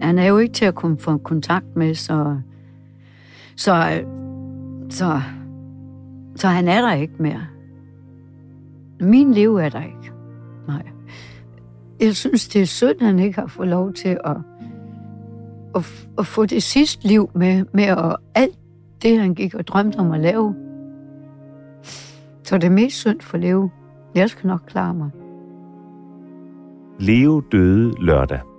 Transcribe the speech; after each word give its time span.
Han 0.00 0.18
er 0.18 0.26
jo 0.26 0.38
ikke 0.38 0.54
til 0.54 0.64
at 0.64 0.74
kunne 0.74 0.98
få 0.98 1.16
kontakt 1.18 1.76
med, 1.76 1.94
så, 1.94 2.36
så, 3.56 4.02
så, 4.90 5.20
så 6.36 6.48
han 6.48 6.68
er 6.68 6.80
der 6.80 6.92
ikke 6.92 7.14
mere. 7.18 7.46
Min 9.00 9.32
liv 9.32 9.56
er 9.56 9.68
der 9.68 9.82
ikke. 9.82 10.12
Nej. 10.68 10.82
Jeg 12.00 12.16
synes, 12.16 12.48
det 12.48 12.62
er 12.62 12.66
synd, 12.66 13.00
at 13.00 13.06
han 13.06 13.18
ikke 13.18 13.40
har 13.40 13.46
fået 13.46 13.68
lov 13.68 13.92
til 13.92 14.18
at, 14.24 14.36
at, 15.74 16.08
at 16.18 16.26
få 16.26 16.46
det 16.46 16.62
sidste 16.62 17.06
liv 17.06 17.30
med, 17.34 17.64
med 17.72 17.84
at, 17.84 18.16
alt 18.34 18.58
det, 19.02 19.18
han 19.18 19.34
gik 19.34 19.54
og 19.54 19.66
drømte 19.66 19.96
om 19.96 20.12
at 20.12 20.20
lave. 20.20 20.54
Så 22.44 22.58
det 22.58 22.64
er 22.64 22.70
mest 22.70 22.96
synd 22.96 23.20
for 23.20 23.38
Leo. 23.38 23.70
Jeg 24.14 24.30
skal 24.30 24.48
nok 24.48 24.60
klare 24.66 24.94
mig. 24.94 25.10
Leo 26.98 27.42
døde 27.52 27.94
lørdag. 28.00 28.49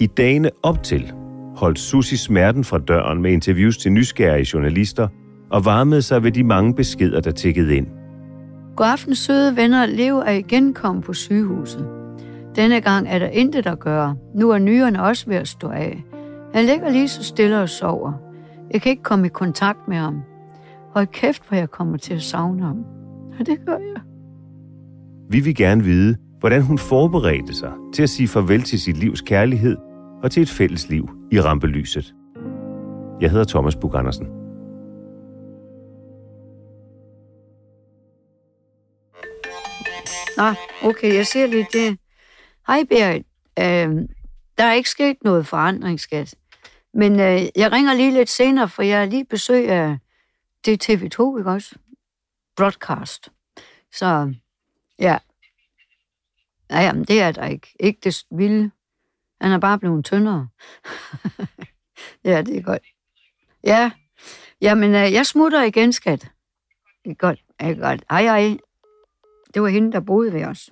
I 0.00 0.06
dagene 0.06 0.50
op 0.62 0.82
til 0.82 1.12
holdt 1.56 1.78
Susi 1.78 2.16
smerten 2.16 2.64
fra 2.64 2.78
døren 2.78 3.22
med 3.22 3.32
interviews 3.32 3.78
til 3.78 3.92
nysgerrige 3.92 4.46
journalister 4.54 5.08
og 5.50 5.64
varmede 5.64 6.02
sig 6.02 6.22
ved 6.22 6.32
de 6.32 6.44
mange 6.44 6.74
beskeder, 6.74 7.20
der 7.20 7.30
tikkede 7.30 7.76
ind. 7.76 7.86
God 8.76 8.86
aften, 8.86 9.14
søde 9.14 9.56
venner. 9.56 9.86
Leo 9.86 10.16
er 10.16 10.30
igen 10.30 10.74
kommet 10.74 11.04
på 11.04 11.12
sygehuset. 11.12 11.88
Denne 12.56 12.80
gang 12.80 13.08
er 13.08 13.18
der 13.18 13.26
intet 13.26 13.66
at 13.66 13.78
gøre. 13.78 14.16
Nu 14.34 14.50
er 14.50 14.58
nyrerne 14.58 15.02
også 15.02 15.26
ved 15.26 15.36
at 15.36 15.48
stå 15.48 15.68
af. 15.68 16.04
Han 16.54 16.64
ligger 16.64 16.90
lige 16.90 17.08
så 17.08 17.24
stille 17.24 17.60
og 17.60 17.68
sover. 17.68 18.12
Jeg 18.72 18.82
kan 18.82 18.90
ikke 18.90 19.02
komme 19.02 19.26
i 19.26 19.30
kontakt 19.30 19.88
med 19.88 19.96
ham. 19.96 20.22
Hold 20.94 21.06
kæft, 21.06 21.42
hvor 21.48 21.56
jeg 21.56 21.70
kommer 21.70 21.96
til 21.96 22.14
at 22.14 22.22
savne 22.22 22.62
ham. 22.62 22.76
Og 23.38 23.46
det 23.46 23.58
gør 23.66 23.76
jeg. 23.76 24.02
Vi 25.30 25.40
vil 25.40 25.54
gerne 25.54 25.84
vide, 25.84 26.16
hvordan 26.38 26.62
hun 26.62 26.78
forberedte 26.78 27.54
sig 27.54 27.72
til 27.94 28.02
at 28.02 28.10
sige 28.10 28.28
farvel 28.28 28.62
til 28.62 28.80
sit 28.80 28.96
livs 28.96 29.20
kærlighed 29.20 29.76
og 30.22 30.30
til 30.30 30.42
et 30.42 30.50
fælles 30.50 30.88
liv 30.88 31.10
i 31.32 31.40
rampelyset. 31.40 32.14
Jeg 33.20 33.30
hedder 33.30 33.44
Thomas 33.44 33.76
Bug 33.76 33.94
Andersen. 33.94 34.26
Nå, 40.36 40.54
okay, 40.88 41.14
jeg 41.14 41.26
ser 41.26 41.46
lige 41.46 41.66
det. 41.72 41.98
Hej, 42.66 42.84
Berit. 42.88 43.26
Øh, 43.58 44.08
der 44.58 44.64
er 44.64 44.72
ikke 44.72 44.90
sket 44.90 45.16
noget 45.24 45.46
forandring, 45.46 46.00
skat. 46.00 46.34
Men 46.94 47.12
øh, 47.12 47.40
jeg 47.56 47.72
ringer 47.72 47.94
lige 47.94 48.12
lidt 48.12 48.28
senere, 48.28 48.68
for 48.68 48.82
jeg 48.82 49.02
er 49.02 49.06
lige 49.06 49.24
besøg 49.24 49.68
af 49.68 49.98
det 50.64 50.90
TV2, 50.90 51.38
ikke 51.38 51.50
også? 51.50 51.74
Broadcast. 52.56 53.28
Så, 53.92 54.34
ja. 54.98 55.18
Ja, 56.70 56.80
jamen, 56.80 57.04
det 57.04 57.20
er 57.20 57.32
der 57.32 57.46
ikke. 57.46 57.76
Ikke 57.80 58.00
det 58.04 58.24
vilde. 58.30 58.70
Han 59.40 59.52
er 59.52 59.58
bare 59.58 59.78
blevet 59.78 60.04
tyndere. 60.04 60.48
ja, 62.24 62.42
det 62.42 62.56
er 62.56 62.62
godt. 62.62 62.82
Ja, 63.64 63.90
jamen, 64.60 64.94
øh, 64.94 65.12
jeg 65.12 65.26
smutter 65.26 65.62
igen, 65.62 65.92
skat. 65.92 66.20
Det 67.04 67.10
er 67.10 67.14
godt. 67.14 67.40
Det 67.60 67.68
er 67.70 67.74
godt. 67.74 68.02
Hej, 68.10 68.22
hej. 68.22 68.56
Det 69.54 69.62
var 69.62 69.68
hende, 69.68 69.92
der 69.92 70.00
boede 70.00 70.32
ved 70.32 70.44
os. 70.44 70.70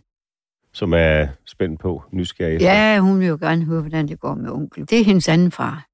Som 0.72 0.92
er 0.94 1.26
spændt 1.46 1.80
på, 1.80 2.02
nysgerrig 2.12 2.54
efter. 2.54 2.72
Ja, 2.72 2.98
hun 2.98 3.20
vil 3.20 3.28
jo 3.28 3.38
gerne 3.40 3.64
høre, 3.64 3.80
hvordan 3.80 4.08
det 4.08 4.20
går 4.20 4.34
med 4.34 4.50
onkel. 4.50 4.90
Det 4.90 5.00
er 5.00 5.04
hendes 5.04 5.28
anden 5.28 5.52
far. 5.52 5.86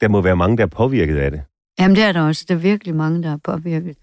Der 0.00 0.08
må 0.08 0.20
være 0.20 0.36
mange, 0.36 0.56
der 0.56 0.62
er 0.62 0.66
påvirket 0.66 1.16
af 1.16 1.30
det. 1.30 1.42
Jamen, 1.78 1.96
det 1.96 2.04
er 2.04 2.12
der 2.12 2.20
også. 2.22 2.44
Der 2.48 2.54
er 2.54 2.58
virkelig 2.58 2.94
mange, 2.94 3.22
der 3.22 3.32
er 3.32 3.36
påvirket. 3.36 3.96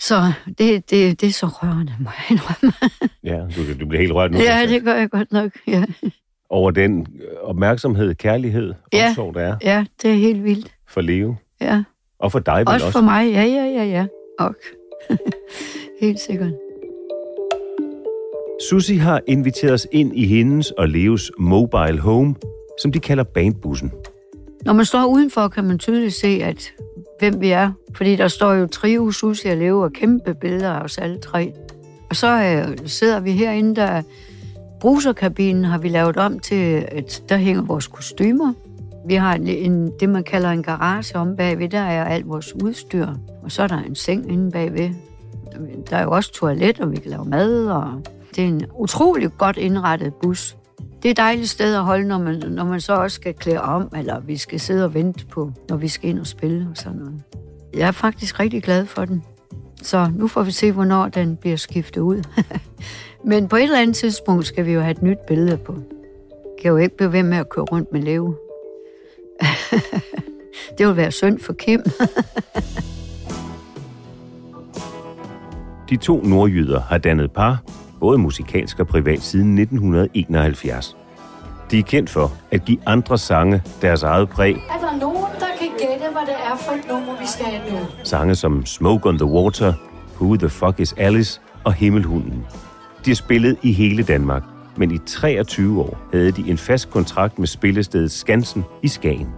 Så 0.00 0.32
det, 0.46 0.90
det, 0.90 1.20
det 1.20 1.28
er 1.28 1.32
så 1.32 1.46
rørende, 1.46 1.96
må 2.00 2.10
jeg 2.18 2.30
indrømme. 2.30 2.72
Ja, 3.24 3.36
du, 3.56 3.80
du 3.80 3.86
bliver 3.86 4.00
helt 4.00 4.12
rørt 4.12 4.30
nu. 4.30 4.38
ja, 4.38 4.44
altså. 4.44 4.74
det 4.74 4.84
gør 4.84 4.94
jeg 4.94 5.10
godt 5.10 5.32
nok. 5.32 5.52
Ja, 5.66 5.84
Over 6.50 6.70
den 6.70 7.00
øh, 7.20 7.28
opmærksomhed, 7.42 8.14
kærlighed, 8.14 8.74
Ja. 8.92 9.08
omsorg, 9.08 9.34
der 9.34 9.40
er 9.40 9.56
ja 9.62 9.84
det 10.02 10.10
er 10.10 10.14
helt 10.14 10.44
vildt. 10.44 10.74
for 10.88 11.00
Leo. 11.00 11.34
Ja. 11.60 11.82
Og 12.18 12.32
for 12.32 12.38
dig 12.38 12.58
vel 12.58 12.68
Også 12.68 12.86
også. 12.86 12.98
for 12.98 13.04
mig. 13.04 13.32
Ja, 13.32 13.42
ja, 13.42 13.64
ja, 13.64 13.84
ja. 13.84 14.06
Og 14.38 14.54
helt 16.02 16.20
sikkert. 16.20 16.50
Susi 18.70 18.94
har 18.96 19.20
inviteret 19.26 19.72
os 19.72 19.86
ind 19.92 20.12
i 20.18 20.26
hendes 20.26 20.70
og 20.70 20.88
Leos 20.88 21.32
mobile 21.38 21.98
home, 21.98 22.34
som 22.80 22.92
de 22.92 22.98
kalder 23.00 23.24
bandbussen. 23.24 23.92
Når 24.64 24.72
man 24.72 24.84
står 24.84 25.04
udenfor, 25.06 25.48
kan 25.48 25.64
man 25.64 25.78
tydeligt 25.78 26.14
se, 26.14 26.26
at 26.42 26.72
hvem 27.18 27.40
vi 27.40 27.50
er. 27.50 27.70
Fordi 27.94 28.16
der 28.16 28.28
står 28.28 28.52
jo 28.52 28.66
trio, 28.66 29.10
Susie 29.10 29.50
og 29.50 29.56
Leo 29.56 29.80
og 29.80 29.92
kæmpe 29.92 30.34
billeder 30.34 30.70
af 30.70 30.80
os 30.84 30.98
alle 30.98 31.18
tre. 31.18 31.52
Og 32.10 32.16
så 32.16 32.26
øh, 32.28 32.78
sidder 32.88 33.20
vi 33.20 33.30
herinde, 33.32 33.76
der 33.76 34.02
bruserkabinen 34.86 35.64
har 35.64 35.78
vi 35.78 35.88
lavet 35.88 36.16
om 36.16 36.38
til, 36.38 36.86
at 36.88 37.22
der 37.28 37.36
hænger 37.36 37.62
vores 37.62 37.86
kostymer. 37.86 38.52
Vi 39.06 39.14
har 39.14 39.34
en, 39.34 39.46
en, 39.46 39.92
det, 40.00 40.08
man 40.08 40.24
kalder 40.24 40.50
en 40.50 40.62
garage 40.62 41.16
om 41.16 41.36
bagved, 41.36 41.68
der 41.68 41.80
er 41.80 42.04
alt 42.04 42.28
vores 42.28 42.54
udstyr. 42.54 43.06
Og 43.42 43.52
så 43.52 43.62
er 43.62 43.66
der 43.66 43.78
en 43.78 43.94
seng 43.94 44.32
inde 44.32 44.50
bagved. 44.50 44.90
Der 45.90 45.96
er 45.96 46.02
jo 46.02 46.10
også 46.10 46.32
toilet, 46.32 46.80
og 46.80 46.90
vi 46.90 46.96
kan 46.96 47.10
lave 47.10 47.24
mad, 47.24 47.66
og 47.66 48.02
det 48.36 48.44
er 48.44 48.48
en 48.48 48.66
utrolig 48.74 49.30
godt 49.38 49.56
indrettet 49.56 50.14
bus. 50.14 50.56
Det 51.02 51.08
er 51.08 51.10
et 51.10 51.16
dejligt 51.16 51.48
sted 51.48 51.74
at 51.74 51.84
holde, 51.84 52.08
når 52.08 52.18
man, 52.18 52.42
når 52.48 52.64
man 52.64 52.80
så 52.80 52.94
også 52.94 53.14
skal 53.14 53.34
klæde 53.34 53.60
om, 53.60 53.88
eller 53.96 54.20
vi 54.20 54.36
skal 54.36 54.60
sidde 54.60 54.84
og 54.84 54.94
vente 54.94 55.26
på, 55.26 55.52
når 55.68 55.76
vi 55.76 55.88
skal 55.88 56.10
ind 56.10 56.18
og 56.18 56.26
spille 56.26 56.66
og 56.70 56.76
sådan 56.76 56.98
noget. 56.98 57.22
Jeg 57.74 57.88
er 57.88 57.92
faktisk 57.92 58.40
rigtig 58.40 58.62
glad 58.62 58.86
for 58.86 59.04
den. 59.04 59.22
Så 59.82 60.10
nu 60.14 60.26
får 60.28 60.42
vi 60.42 60.50
se, 60.50 60.72
hvornår 60.72 61.08
den 61.08 61.36
bliver 61.36 61.56
skiftet 61.56 62.00
ud. 62.00 62.22
Men 63.28 63.48
på 63.48 63.56
et 63.56 63.62
eller 63.62 63.80
andet 63.80 63.96
tidspunkt 63.96 64.46
skal 64.46 64.66
vi 64.66 64.72
jo 64.72 64.80
have 64.80 64.90
et 64.90 65.02
nyt 65.02 65.18
billede 65.26 65.56
på. 65.56 65.74
Kan 66.62 66.70
jo 66.70 66.76
ikke 66.76 66.96
blive 66.96 67.12
ved 67.12 67.22
med 67.22 67.38
at 67.38 67.48
køre 67.48 67.64
rundt 67.64 67.92
med 67.92 68.00
Leo. 68.00 68.34
det 70.78 70.86
vil 70.86 70.96
være 70.96 71.10
synd 71.10 71.38
for 71.38 71.52
Kim. 71.52 71.82
De 75.90 75.96
to 75.96 76.22
nordjyder 76.22 76.80
har 76.80 76.98
dannet 76.98 77.32
par, 77.32 77.62
både 78.00 78.18
musikalsk 78.18 78.80
og 78.80 78.86
privat, 78.86 79.22
siden 79.22 79.58
1971. 79.58 80.96
De 81.70 81.78
er 81.78 81.82
kendt 81.82 82.10
for 82.10 82.32
at 82.50 82.64
give 82.64 82.78
andre 82.86 83.18
sange 83.18 83.62
deres 83.82 84.02
eget 84.02 84.28
præg. 84.28 84.54
Er 84.54 84.80
der 84.80 84.98
nogen, 85.00 85.32
der 85.40 85.46
kan 85.58 85.68
gætte, 85.78 86.12
hvad 86.12 86.22
det 86.26 86.34
er 86.52 86.56
for 86.56 86.72
et 86.72 86.88
nummer, 86.88 87.20
vi 87.20 87.26
skal 87.26 87.46
have 87.46 87.72
nu? 87.72 87.78
Sange 88.04 88.34
som 88.34 88.66
Smoke 88.66 89.08
on 89.08 89.18
the 89.18 89.26
Water, 89.26 89.72
Who 90.20 90.36
the 90.36 90.48
Fuck 90.48 90.80
is 90.80 90.92
Alice 90.92 91.40
og 91.64 91.72
Himmelhunden. 91.72 92.46
De 93.06 93.10
har 93.10 93.14
spillet 93.14 93.56
i 93.62 93.72
hele 93.72 94.02
Danmark, 94.02 94.42
men 94.76 94.90
i 94.90 94.98
23 95.06 95.80
år 95.80 95.98
havde 96.12 96.30
de 96.32 96.50
en 96.50 96.58
fast 96.58 96.90
kontrakt 96.90 97.38
med 97.38 97.46
spillestedet 97.46 98.10
Skansen 98.10 98.64
i 98.82 98.88
Skagen. 98.88 99.28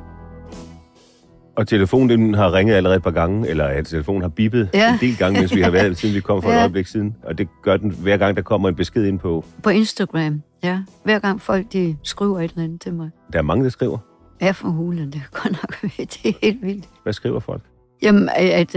Og 1.57 1.69
telefonen 1.69 2.09
den 2.09 2.35
har 2.35 2.53
ringet 2.53 2.75
allerede 2.75 2.97
et 2.97 3.03
par 3.03 3.11
gange, 3.11 3.49
eller 3.49 3.65
at 3.65 3.87
telefonen 3.87 4.23
har 4.23 4.29
bippet 4.29 4.71
Ja. 4.75 4.93
en 4.93 4.99
del 5.01 5.17
gange, 5.17 5.41
mens 5.41 5.55
vi 5.55 5.61
har 5.61 5.71
været, 5.71 5.99
siden 5.99 6.15
vi 6.15 6.21
kom 6.21 6.43
for 6.43 6.49
et 6.49 6.55
Ja. 6.55 6.59
øjeblik 6.61 6.87
siden. 6.87 7.17
Og 7.25 7.39
det 7.39 7.49
gør 7.63 7.77
den 7.77 7.91
hver 7.91 8.17
gang, 8.17 8.37
der 8.37 8.43
kommer 8.43 8.69
en 8.69 8.75
besked 8.75 9.05
ind 9.05 9.19
på. 9.19 9.45
På 9.63 9.71
Instagram, 9.71 10.43
ja. 10.63 10.79
Hver 11.05 11.19
gang 11.19 11.41
folk 11.41 11.73
de 11.73 11.97
skriver 12.03 12.41
et 12.41 12.51
eller 12.51 12.65
andet 12.65 12.81
til 12.81 12.95
mig. 12.95 13.11
Der 13.33 13.39
er 13.39 13.43
mange, 13.43 13.65
der 13.65 13.71
skriver. 13.71 13.99
Ja, 14.41 14.51
for 14.51 14.69
hulen, 14.69 15.07
det 15.13 15.23
er 15.33 15.41
godt 15.43 15.53
nok 15.53 15.83
det 15.99 16.27
er 16.27 16.33
helt 16.43 16.63
vildt. 16.63 16.85
Hvad 17.03 17.13
skriver 17.13 17.41
folk? 17.41 17.63
Jamen, 18.03 18.29
at, 18.37 18.77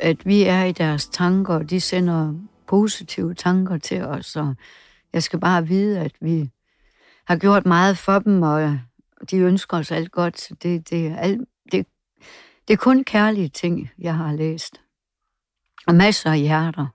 at 0.00 0.16
vi 0.26 0.42
er 0.42 0.64
i 0.64 0.72
deres 0.72 1.06
tanker, 1.06 1.54
og 1.54 1.70
de 1.70 1.80
sender 1.80 2.34
positive 2.72 3.34
tanker 3.34 3.78
til 3.78 4.02
os, 4.02 4.36
og 4.36 4.54
jeg 5.12 5.22
skal 5.22 5.40
bare 5.40 5.66
vide, 5.66 6.00
at 6.00 6.12
vi 6.20 6.50
har 7.26 7.36
gjort 7.36 7.66
meget 7.66 7.98
for 7.98 8.18
dem, 8.18 8.42
og 8.42 8.78
de 9.30 9.36
ønsker 9.36 9.76
os 9.76 9.90
alt 9.90 10.12
godt. 10.12 10.40
Så 10.40 10.54
det, 10.62 10.90
det, 10.90 11.06
er 11.06 11.16
alt, 11.16 11.40
det, 11.72 11.86
det 12.68 12.74
er 12.74 12.76
kun 12.76 13.04
kærlige 13.04 13.48
ting, 13.48 13.90
jeg 13.98 14.16
har 14.16 14.32
læst. 14.32 14.80
Og 15.86 15.94
masser 15.94 16.30
af 16.30 16.38
hjerter, 16.38 16.86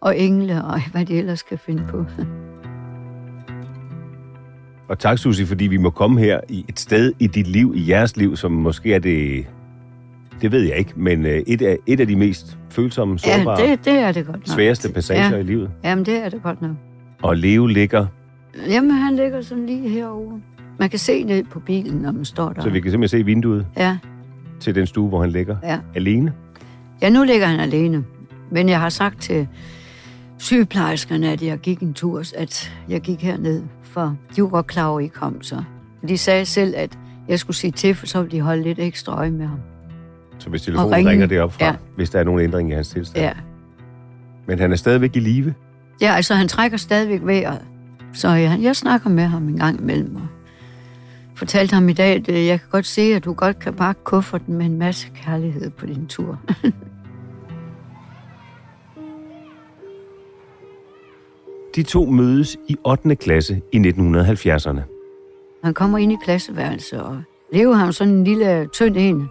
og 0.00 0.18
engle, 0.18 0.64
og 0.64 0.80
hvad 0.92 1.06
de 1.06 1.18
ellers 1.18 1.42
kan 1.42 1.58
finde 1.58 1.86
på. 1.88 2.04
Og 4.88 4.98
tak, 4.98 5.18
Susie, 5.18 5.46
fordi 5.46 5.66
vi 5.66 5.76
må 5.76 5.90
komme 5.90 6.20
her 6.20 6.40
i 6.48 6.64
et 6.68 6.80
sted 6.80 7.12
i 7.18 7.26
dit 7.26 7.46
liv, 7.46 7.72
i 7.76 7.90
jeres 7.90 8.16
liv, 8.16 8.36
som 8.36 8.52
måske 8.52 8.94
er 8.94 8.98
det, 8.98 9.46
det 10.42 10.52
ved 10.52 10.62
jeg 10.62 10.76
ikke, 10.76 10.92
men 10.96 11.26
øh, 11.26 11.42
et 11.46 11.62
af, 11.62 11.76
et 11.86 12.00
af 12.00 12.06
de 12.06 12.16
mest 12.16 12.58
følsomme, 12.70 13.18
Ja, 13.26 13.38
sårbare, 13.38 13.66
det, 13.70 13.84
det 13.84 13.92
er 13.98 14.12
det 14.12 14.26
godt 14.26 14.36
nok. 14.36 14.46
sværeste 14.56 14.92
passager 14.92 15.30
Ja. 15.30 15.36
i 15.36 15.42
livet. 15.42 15.70
Jamen, 15.84 16.06
det 16.06 16.16
er 16.24 16.28
det 16.28 16.42
godt 16.42 16.62
nok. 16.62 16.70
Og 17.22 17.36
Leo 17.36 17.66
ligger, 17.66 18.06
Jamen, 18.68 18.90
han 18.90 19.16
ligger 19.16 19.40
sådan 19.42 19.66
lige 19.66 19.88
herovre. 19.88 20.40
Man 20.78 20.90
kan 20.90 20.98
se 20.98 21.22
ned 21.24 21.44
på 21.44 21.60
bilen, 21.60 21.94
når 21.98 22.12
man 22.12 22.24
står 22.24 22.52
der. 22.52 22.62
så 22.62 22.70
vi 22.70 22.80
kan 22.80 22.90
simpelthen 22.90 23.20
se 23.20 23.24
vinduet 23.24 23.66
Ja, 23.76 23.98
til 24.60 24.74
den 24.74 24.86
stue, 24.86 25.08
hvor 25.08 25.20
han 25.20 25.30
ligger 25.30 25.56
ja. 25.62 25.78
alene. 25.94 26.32
Ja, 27.02 27.10
nu 27.10 27.24
ligger 27.24 27.46
han 27.46 27.60
alene. 27.60 28.04
Men 28.50 28.68
jeg 28.68 28.80
har 28.80 28.88
sagt 28.88 29.20
til 29.20 29.48
sygeplejerskerne, 30.38 31.32
at 31.32 31.42
jeg 31.42 31.58
gik 31.58 31.80
en 31.80 31.94
tur, 31.94 32.22
at 32.36 32.72
jeg 32.88 33.00
gik 33.00 33.22
herned, 33.22 33.62
for 33.82 34.16
de 34.36 34.42
var 34.42 34.48
godt 34.48 34.66
klar 34.66 34.86
over, 34.86 34.98
at 35.00 35.04
I 35.04 35.08
kom 35.08 35.42
så. 35.42 35.62
De 36.08 36.18
sagde 36.18 36.44
selv, 36.44 36.74
at 36.76 36.98
jeg 37.28 37.38
skulle 37.38 37.56
sige 37.56 37.70
til, 37.70 37.94
for 37.94 38.06
så 38.06 38.22
ville 38.22 38.36
de 38.36 38.40
holde 38.42 38.62
lidt 38.62 38.78
ekstra 38.78 39.16
øje 39.18 39.30
med 39.30 39.46
ham. 39.46 39.58
Så 40.40 40.50
hvis 40.50 40.62
telefonen 40.62 40.94
ringe. 40.94 41.10
ringer 41.10 41.26
det 41.26 41.40
op 41.40 41.52
fra, 41.52 41.64
Ja. 41.64 41.74
hvis 41.96 42.10
der 42.10 42.18
er 42.20 42.24
nogen 42.24 42.40
ændring 42.40 42.70
i 42.70 42.74
hans 42.74 42.88
tilstand. 42.88 43.24
Ja. 43.24 43.32
Men 44.46 44.58
han 44.58 44.72
er 44.72 44.76
stadigvæk 44.76 45.16
i 45.16 45.20
live. 45.20 45.54
ja, 46.00 46.12
altså 46.14 46.34
han 46.34 46.48
trækker 46.48 46.76
stadigvæk 46.78 47.20
vejret. 47.24 47.60
Så 48.12 48.28
jeg, 48.28 48.58
jeg 48.62 48.76
snakker 48.76 49.10
med 49.10 49.24
ham 49.24 49.48
en 49.48 49.56
gang 49.58 49.80
imellem 49.80 50.16
og 50.16 50.26
fortalte 51.34 51.74
ham 51.74 51.88
i 51.88 51.92
dag, 51.92 52.16
at 52.16 52.28
øh, 52.28 52.46
jeg 52.46 52.60
kan 52.60 52.68
godt 52.70 52.86
se, 52.86 53.02
at 53.02 53.24
du 53.24 53.32
godt 53.32 53.58
kan 53.58 53.74
pakke 53.74 54.04
kufferten 54.04 54.54
med 54.58 54.66
en 54.66 54.78
masse 54.78 55.06
kærlighed 55.24 55.70
på 55.70 55.86
din 55.86 56.06
tur. 56.06 56.38
De 61.76 61.82
to 61.82 62.04
mødes 62.04 62.56
i 62.68 62.76
8. 62.86 63.16
klasse 63.16 63.60
i 63.72 63.76
1970'erne. 63.78 64.80
Han 65.64 65.74
kommer 65.74 65.98
ind 65.98 66.12
i 66.12 66.16
klasseværelset, 66.24 67.02
og 67.02 67.22
Leo 67.52 67.72
har 67.72 67.90
sådan 67.90 68.14
en 68.14 68.24
lille 68.24 68.66
tynd 68.72 68.96
en, 68.98 69.28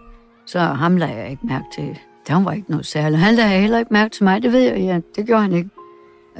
så 0.49 0.59
ham 0.59 0.97
lagde 0.97 1.15
jeg 1.15 1.29
ikke 1.29 1.47
mærke 1.47 1.65
til. 1.75 1.99
Der 2.27 2.43
var 2.43 2.51
ikke 2.51 2.71
noget 2.71 2.85
særligt. 2.85 3.21
Han 3.21 3.35
lagde 3.35 3.61
heller 3.61 3.79
ikke 3.79 3.93
mærke 3.93 4.11
til 4.11 4.23
mig, 4.23 4.41
det 4.41 4.53
ved 4.53 4.59
jeg, 4.59 4.77
ja, 4.77 4.99
det 5.15 5.25
gjorde 5.25 5.41
han 5.41 5.53
ikke. 5.53 5.69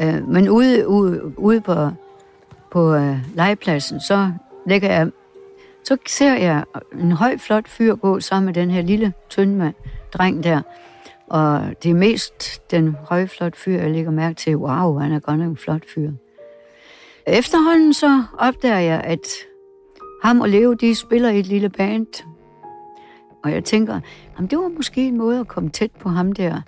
Øh, 0.02 0.28
men 0.28 0.50
ude, 0.50 0.88
ude, 0.88 1.40
ude 1.40 1.62
på, 1.62 1.90
på 2.72 2.94
øh, 2.96 3.18
legepladsen, 3.36 4.02
så 4.02 4.32
lægger 4.66 4.92
jeg, 4.92 5.12
så 5.84 5.98
ser 6.08 6.34
jeg 6.34 6.64
en 7.02 7.12
høj, 7.12 7.38
flot 7.38 7.68
fyr 7.68 7.96
gå 7.96 8.20
sammen 8.20 8.46
med 8.46 8.54
den 8.54 8.72
her 8.72 8.82
lille, 8.82 9.14
tynde 9.30 9.56
mand, 9.56 9.76
dreng 10.14 10.44
der. 10.44 10.62
Og 11.28 11.62
det 11.84 11.92
er 11.92 11.96
mest 11.96 12.72
den 12.72 12.96
høje, 13.10 13.28
flot 13.28 13.56
fyr, 13.56 13.82
jeg 13.82 13.92
lægger 13.92 14.12
mærke 14.12 14.36
til. 14.36 14.58
Wow, 14.58 14.98
han 14.98 15.12
er 15.12 15.20
godt 15.20 15.40
nok 15.40 15.50
en 15.50 15.58
flot 15.58 15.84
fyr. 15.94 16.12
Efterhånden 17.28 17.94
så 17.94 18.24
opdager 18.38 18.80
jeg, 18.80 19.02
at 19.04 19.28
ham 20.24 20.42
og 20.42 20.50
Leo, 20.50 20.74
de 20.74 20.96
spiller 20.96 21.30
i 21.30 21.40
et 21.40 21.48
lille 21.48 21.70
band. 21.70 22.08
Og 23.44 23.52
jeg 23.52 23.64
tænker, 23.64 24.00
jamen, 24.36 24.50
det 24.50 24.58
var 24.58 24.72
måske 24.78 25.08
en 25.08 25.18
måde 25.18 25.40
at 25.40 25.48
komme 25.48 25.70
tæt 25.70 25.92
på 25.92 26.10
ham 26.10 26.32
der, 26.32 26.62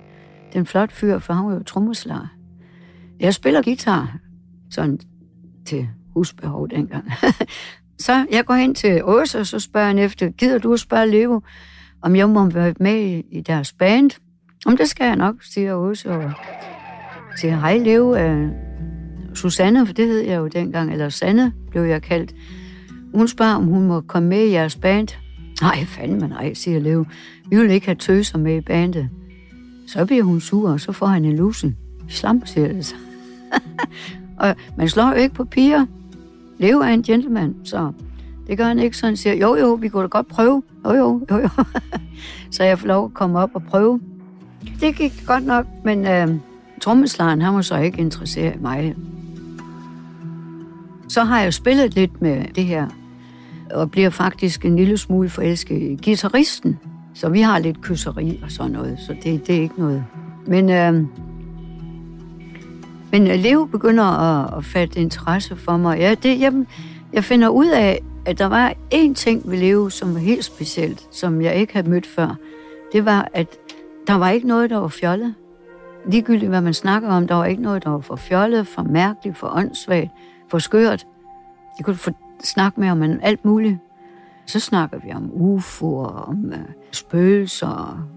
den 0.54 0.66
flot 0.66 0.92
fyr, 0.92 1.20
for 1.20 1.34
han 1.34 1.46
var 1.46 1.54
jo 1.54 1.64
trommeslager. 1.64 2.28
Jeg 3.20 3.34
spiller 3.34 3.62
guitar, 3.62 4.18
sådan 4.72 5.00
til 5.66 5.88
husbehov 6.14 6.70
dengang. 6.70 7.12
så 8.06 8.26
jeg 8.32 8.46
går 8.46 8.54
hen 8.54 8.76
til 8.76 9.02
Åse, 9.04 9.40
og 9.40 9.48
så 9.48 9.60
spørger 9.60 9.88
han 9.88 10.00
efter, 10.00 10.30
gider 10.30 10.58
du 10.58 10.74
at 10.74 10.80
spørge 10.80 11.08
Leo, 11.08 11.42
om 12.02 12.16
jeg 12.16 12.30
må 12.30 12.50
være 12.50 12.74
med 12.80 13.24
i, 13.32 13.42
deres 13.42 13.74
band? 13.74 14.12
Om 14.66 14.78
det 14.78 14.90
skal 14.90 15.06
jeg 15.06 15.16
nok, 15.16 15.36
siger 15.42 15.74
Åse, 15.74 16.12
og 16.12 16.32
siger, 17.36 17.60
hej 17.60 17.78
Leo, 17.78 18.16
øh, 18.16 18.52
Susanne, 19.34 19.86
for 19.86 19.94
det 19.94 20.08
hed 20.08 20.20
jeg 20.20 20.38
jo 20.38 20.48
dengang, 20.48 20.92
eller 20.92 21.10
Sanne 21.10 21.54
blev 21.72 21.84
jeg 21.84 22.02
kaldt. 22.02 22.36
Hun 23.14 23.28
spørger, 23.28 23.56
om 23.56 23.66
hun 23.66 23.88
må 23.88 24.02
komme 24.02 24.30
med 24.30 24.46
i 24.46 24.52
jeres 24.52 24.76
band. 24.76 25.08
Nej, 25.62 25.86
fandme 25.86 26.28
nej, 26.28 26.54
siger 26.54 26.80
Leo. 26.80 27.06
Vi 27.50 27.58
vil 27.58 27.72
ikke 27.72 27.86
have 27.86 27.96
tøser 27.96 28.38
med 28.38 28.58
i 28.58 28.62
bandet. 28.62 29.10
Så 29.88 30.06
bliver 30.06 30.24
hun 30.24 30.42
sur, 30.42 30.72
og 30.72 30.80
så 30.80 30.92
får 30.92 31.06
han 31.06 31.26
en 31.26 31.36
lusen. 31.36 31.78
Slam, 32.10 32.46
siger 32.46 32.68
det 32.68 32.86
så. 32.86 32.96
og 34.40 34.56
man 34.78 34.90
slår 34.90 35.08
jo 35.08 35.14
ikke 35.14 35.36
på 35.36 35.46
piger. 35.46 35.86
Leo 36.58 36.80
er 36.80 36.88
en 36.88 37.04
gentleman, 37.04 37.56
så 37.64 37.92
det 38.48 38.58
gør 38.58 38.66
han 38.66 38.80
ikke, 38.80 38.98
så 38.98 39.06
han 39.06 39.18
siger, 39.18 39.36
jo 39.36 39.56
jo, 39.56 39.74
vi 39.74 39.90
kunne 39.90 40.02
da 40.02 40.08
godt 40.08 40.28
prøve. 40.28 40.64
Jo 40.86 40.94
jo, 40.94 41.26
jo 41.32 41.38
jo. 41.38 41.50
så 42.52 42.64
jeg 42.64 42.80
får 42.80 42.88
lov 42.88 43.06
at 43.06 43.14
komme 43.14 43.40
op 43.40 43.50
og 43.54 43.64
prøve. 43.64 44.02
Det 44.80 44.96
gik 44.96 45.14
godt 45.28 45.46
nok, 45.46 45.66
men 45.86 46.08
øh, 46.08 46.28
trommeslageren, 46.82 47.42
han 47.42 47.54
var 47.54 47.62
så 47.62 47.78
ikke 47.78 48.00
interesseret 48.00 48.56
i 48.56 48.60
mig. 48.60 48.96
Så 51.08 51.24
har 51.24 51.42
jeg 51.42 51.54
spillet 51.54 51.96
lidt 51.96 52.22
med 52.22 52.46
det 52.56 52.64
her, 52.64 52.88
og 53.74 53.92
bliver 53.92 54.10
faktisk 54.10 54.66
en 54.66 54.76
lille 54.76 54.98
smule 54.98 55.30
forelsket 55.30 55.82
i 55.82 56.00
guitaristen. 56.04 56.80
Så 57.14 57.30
vi 57.30 57.42
har 57.42 57.60
lidt 57.60 57.82
kysseri 57.82 58.40
og 58.44 58.52
sådan 58.52 58.72
noget, 58.72 59.00
så 59.00 59.16
det, 59.24 59.48
det 59.48 59.58
er 59.58 59.62
ikke 59.62 59.80
noget. 59.80 60.06
Men, 60.48 60.70
øh, 60.70 60.94
men 63.12 63.28
øh, 63.28 63.40
Leo 63.40 63.66
begynder 63.66 64.04
at, 64.04 64.58
at 64.58 64.66
fatte 64.66 65.00
interesse 65.00 65.56
for 65.56 65.78
mig. 65.78 66.00
Ja, 66.00 66.16
det, 66.24 66.40
jeg, 66.40 66.54
jeg 67.14 67.24
finder 67.24 67.48
ud 67.48 67.68
af, 67.68 68.00
at 68.26 68.40
der 68.40 68.46
var 68.46 68.74
én 68.94 69.14
ting 69.14 69.42
ved 69.46 69.58
Leo, 69.58 69.90
som 69.90 70.14
var 70.14 70.20
helt 70.20 70.46
specielt, 70.46 71.08
som 71.12 71.42
jeg 71.42 71.56
ikke 71.56 71.74
havde 71.74 71.90
mødt 71.90 72.08
før. 72.08 72.36
Det 72.94 73.06
var, 73.06 73.30
at 73.34 73.48
der 74.08 74.14
var 74.14 74.30
ikke 74.30 74.48
noget, 74.48 74.70
der 74.70 74.78
var 74.78 74.88
fjollet. 74.88 75.36
Ligegyldigt, 76.06 76.50
hvad 76.50 76.62
man 76.62 76.74
snakker 76.74 77.10
om, 77.10 77.28
der 77.28 77.36
var 77.36 77.46
ikke 77.46 77.62
noget, 77.62 77.84
der 77.84 77.90
var 77.90 78.00
for 78.00 78.16
fjollet, 78.16 78.68
for 78.68 78.82
mærkeligt, 78.84 79.38
for 79.38 79.48
åndssvagt, 79.56 80.10
for 80.50 80.60
skørt. 80.60 81.06
Jeg 81.78 81.86
kunne 81.86 81.96
få 81.96 82.12
snakke 82.44 82.80
med 82.80 82.90
om 82.90 83.20
alt 83.22 83.46
muligt. 83.46 83.78
Så 84.46 84.60
snakker 84.60 84.98
vi 85.06 85.14
om 85.14 85.32
UFO'er, 85.34 86.30
om 86.30 86.46
øh, 86.52 86.60
spøgelser, 86.92 88.08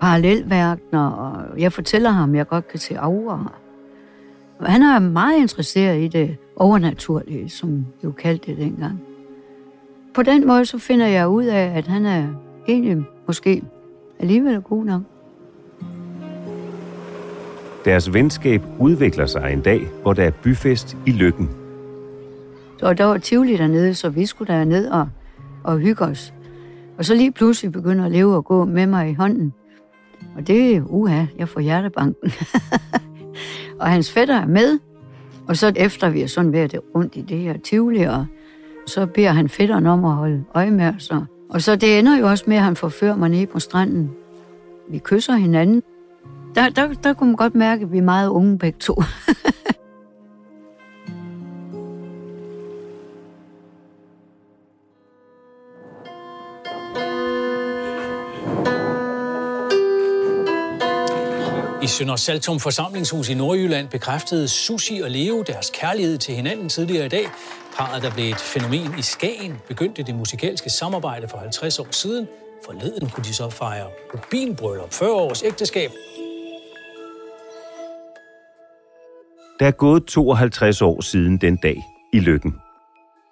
parallelverdener, 0.00 1.06
og 1.06 1.60
jeg 1.60 1.72
fortæller 1.72 2.10
ham, 2.10 2.30
at 2.30 2.36
jeg 2.36 2.46
godt 2.46 2.68
kan 2.68 2.78
se 2.78 2.98
aura. 2.98 3.52
Han 4.60 4.82
er 4.82 4.98
meget 4.98 5.38
interesseret 5.38 6.00
i 6.00 6.08
det 6.08 6.36
overnaturlige, 6.56 7.48
som 7.48 7.86
jo 8.04 8.12
kaldte 8.12 8.50
det 8.50 8.58
dengang. 8.58 9.00
På 10.14 10.22
den 10.22 10.46
måde 10.46 10.66
så 10.66 10.78
finder 10.78 11.06
jeg 11.06 11.28
ud 11.28 11.44
af, 11.44 11.72
at 11.76 11.86
han 11.86 12.06
er 12.06 12.28
egentlig 12.68 13.04
måske 13.26 13.62
alligevel 14.18 14.60
god 14.60 14.84
nok. 14.84 15.02
Deres 17.84 18.14
venskab 18.14 18.62
udvikler 18.78 19.26
sig 19.26 19.52
en 19.52 19.60
dag, 19.60 19.80
hvor 20.02 20.12
der 20.12 20.24
er 20.24 20.30
byfest 20.30 20.96
i 21.06 21.10
Lykken. 21.10 21.63
Og 22.84 22.98
der 22.98 23.04
var 23.04 23.18
Tivoli 23.18 23.56
dernede, 23.56 23.94
så 23.94 24.08
vi 24.08 24.26
skulle 24.26 24.54
derned 24.54 24.88
og, 24.88 25.08
og 25.62 25.78
hygge 25.78 26.04
os. 26.04 26.34
Og 26.98 27.04
så 27.04 27.14
lige 27.14 27.32
pludselig 27.32 27.72
begynder 27.72 28.04
at 28.04 28.12
leve 28.12 28.36
og 28.36 28.44
gå 28.44 28.64
med 28.64 28.86
mig 28.86 29.10
i 29.10 29.14
hånden. 29.14 29.52
Og 30.36 30.46
det 30.46 30.76
er, 30.76 30.82
uha, 30.86 31.24
jeg 31.38 31.48
får 31.48 31.60
hjertebanken. 31.60 32.32
og 33.80 33.86
hans 33.86 34.12
fætter 34.12 34.34
er 34.34 34.46
med. 34.46 34.78
Og 35.48 35.56
så 35.56 35.72
efter 35.76 36.08
vi 36.08 36.22
er 36.22 36.26
sådan 36.26 36.52
ved 36.52 36.60
at 36.60 36.72
det 36.72 36.80
rundt 36.94 37.16
i 37.16 37.20
det 37.20 37.38
her 37.38 37.56
Tivoli, 37.58 38.02
og 38.02 38.26
så 38.86 39.06
beder 39.06 39.30
han 39.30 39.48
fætteren 39.48 39.86
om 39.86 40.04
at 40.04 40.12
holde 40.12 40.44
øje 40.54 40.70
med 40.70 40.94
os. 40.96 41.10
Og, 41.10 41.26
og 41.50 41.62
så 41.62 41.76
det 41.76 41.98
ender 41.98 42.18
jo 42.18 42.28
også 42.28 42.44
med, 42.46 42.56
at 42.56 42.62
han 42.62 42.76
forfører 42.76 43.16
mig 43.16 43.28
ned 43.28 43.46
på 43.46 43.58
stranden. 43.58 44.10
Vi 44.90 44.98
kysser 44.98 45.34
hinanden. 45.34 45.82
Der, 46.54 46.68
der, 46.68 46.92
der 46.92 47.12
kunne 47.12 47.30
man 47.30 47.36
godt 47.36 47.54
mærke, 47.54 47.82
at 47.82 47.92
vi 47.92 47.98
er 47.98 48.02
meget 48.02 48.28
unge 48.28 48.58
begge 48.58 48.78
to. 48.78 48.94
Sønder 61.98 62.16
Saltum 62.16 62.60
forsamlingshus 62.60 63.28
i 63.28 63.34
Nordjylland 63.34 63.88
bekræftede 63.88 64.48
Susi 64.48 65.00
og 65.04 65.10
Leo 65.10 65.44
deres 65.46 65.70
kærlighed 65.74 66.18
til 66.18 66.34
hinanden 66.34 66.68
tidligere 66.68 67.06
i 67.06 67.08
dag. 67.08 67.26
Parret, 67.76 68.02
der 68.02 68.10
blev 68.10 68.30
et 68.30 68.36
fænomen 68.36 68.98
i 68.98 69.02
Skagen, 69.02 69.52
begyndte 69.68 70.02
det 70.02 70.14
musikalske 70.14 70.70
samarbejde 70.70 71.28
for 71.28 71.38
50 71.38 71.78
år 71.78 71.86
siden. 71.90 72.28
Forleden 72.66 73.10
kunne 73.10 73.24
de 73.24 73.34
så 73.34 73.50
fejre 73.50 73.86
rubinbryllup, 74.14 74.92
40 74.92 75.12
års 75.12 75.42
ægteskab. 75.42 75.90
Der 79.60 79.66
er 79.66 79.70
gået 79.70 80.04
52 80.04 80.82
år 80.82 81.00
siden 81.00 81.36
den 81.36 81.56
dag 81.56 81.76
i 82.12 82.20
Lykken. 82.20 82.54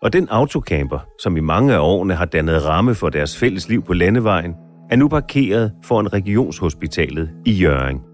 Og 0.02 0.12
den 0.12 0.28
autocamper, 0.28 0.99
som 1.23 1.37
i 1.37 1.40
mange 1.40 1.75
af 1.75 1.78
årene 1.78 2.14
har 2.14 2.25
dannet 2.25 2.64
ramme 2.64 2.95
for 2.95 3.09
deres 3.09 3.37
fælles 3.37 3.69
liv 3.69 3.85
på 3.85 3.92
landevejen, 3.92 4.54
er 4.90 4.97
nu 4.97 5.09
parkeret 5.09 5.73
foran 5.85 6.12
regionshospitalet 6.12 7.31
i 7.47 7.52
Jørgen. 7.52 8.12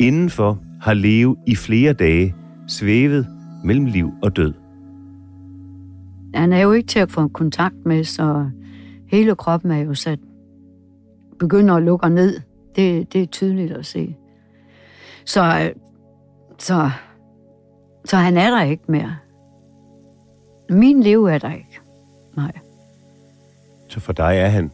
Indenfor 0.00 0.58
har 0.80 0.94
Leo 0.94 1.36
i 1.46 1.56
flere 1.56 1.92
dage 1.92 2.34
svævet 2.68 3.26
mellem 3.64 3.84
liv 3.84 4.10
og 4.22 4.36
død. 4.36 4.54
Han 6.34 6.52
er 6.52 6.60
jo 6.60 6.72
ikke 6.72 6.86
til 6.86 6.98
at 6.98 7.10
få 7.10 7.28
kontakt 7.28 7.74
med, 7.86 8.04
så 8.04 8.50
hele 9.08 9.34
kroppen 9.34 9.70
er 9.70 9.78
jo 9.78 9.94
sat, 9.94 10.18
begynder 11.38 11.74
at 11.74 11.82
lukke 11.82 12.08
ned. 12.08 12.40
Det, 12.76 13.12
det 13.12 13.22
er 13.22 13.26
tydeligt 13.26 13.72
at 13.72 13.86
se. 13.86 14.16
Så, 15.24 15.72
så, 16.58 16.90
så 18.04 18.16
han 18.16 18.36
er 18.36 18.50
der 18.50 18.62
ikke 18.62 18.82
mere. 18.88 19.16
Min 20.70 21.02
liv 21.02 21.24
er 21.24 21.38
der 21.38 21.52
ikke. 21.52 21.80
Nej. 22.36 22.52
Så 23.88 24.00
for 24.00 24.12
dig 24.12 24.36
er 24.36 24.48
han 24.48 24.70